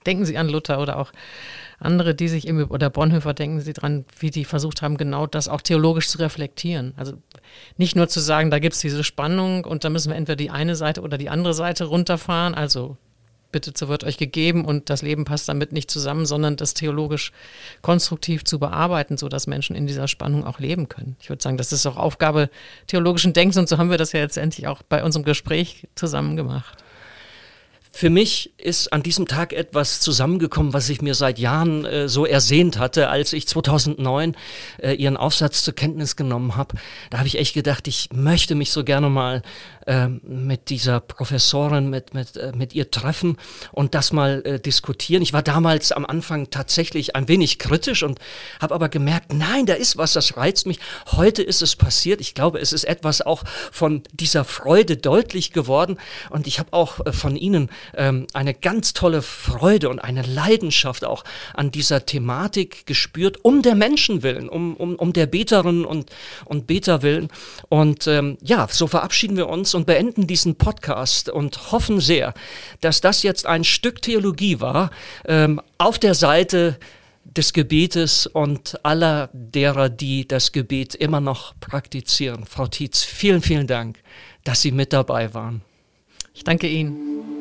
[0.05, 1.11] denken Sie an Luther oder auch
[1.81, 5.47] andere, die sich im, oder Bonhoeffer denken Sie dran, wie die versucht haben, genau das
[5.47, 6.93] auch theologisch zu reflektieren.
[6.95, 7.13] Also
[7.77, 10.49] nicht nur zu sagen, da gibt es diese Spannung und da müssen wir entweder die
[10.49, 12.97] eine Seite oder die andere Seite runterfahren, also
[13.51, 17.31] bitte so wird euch gegeben und das Leben passt damit nicht zusammen, sondern das theologisch
[17.81, 21.15] konstruktiv zu bearbeiten, sodass Menschen in dieser Spannung auch leben können.
[21.19, 22.49] Ich würde sagen, das ist auch Aufgabe
[22.87, 26.37] theologischen Denkens und so haben wir das ja jetzt endlich auch bei unserem Gespräch zusammen
[26.37, 26.77] gemacht.
[27.93, 32.25] Für mich ist an diesem Tag etwas zusammengekommen, was ich mir seit Jahren äh, so
[32.25, 34.35] ersehnt hatte, als ich 2009
[34.81, 36.77] äh, ihren Aufsatz zur Kenntnis genommen habe.
[37.09, 39.41] Da habe ich echt gedacht, ich möchte mich so gerne mal
[39.87, 43.37] äh, mit dieser Professorin, mit, mit, äh, mit ihr treffen
[43.73, 45.21] und das mal äh, diskutieren.
[45.21, 48.19] Ich war damals am Anfang tatsächlich ein wenig kritisch und
[48.61, 50.79] habe aber gemerkt, nein, da ist was, das reizt mich.
[51.11, 52.21] Heute ist es passiert.
[52.21, 55.97] Ich glaube, es ist etwas auch von dieser Freude deutlich geworden
[56.29, 61.05] und ich habe auch äh, von Ihnen ähm, eine ganz tolle Freude und eine Leidenschaft
[61.05, 61.23] auch
[61.53, 66.09] an dieser Thematik gespürt, um der Menschen willen, um, um, um der Beterinnen und,
[66.45, 67.29] und Beter willen.
[67.69, 72.33] Und ähm, ja, so verabschieden wir uns und beenden diesen Podcast und hoffen sehr,
[72.81, 74.91] dass das jetzt ein Stück Theologie war,
[75.25, 76.77] ähm, auf der Seite
[77.23, 82.45] des Gebetes und aller derer, die das Gebet immer noch praktizieren.
[82.45, 83.99] Frau Tietz, vielen, vielen Dank,
[84.43, 85.61] dass Sie mit dabei waren.
[86.33, 87.40] Ich danke Ihnen.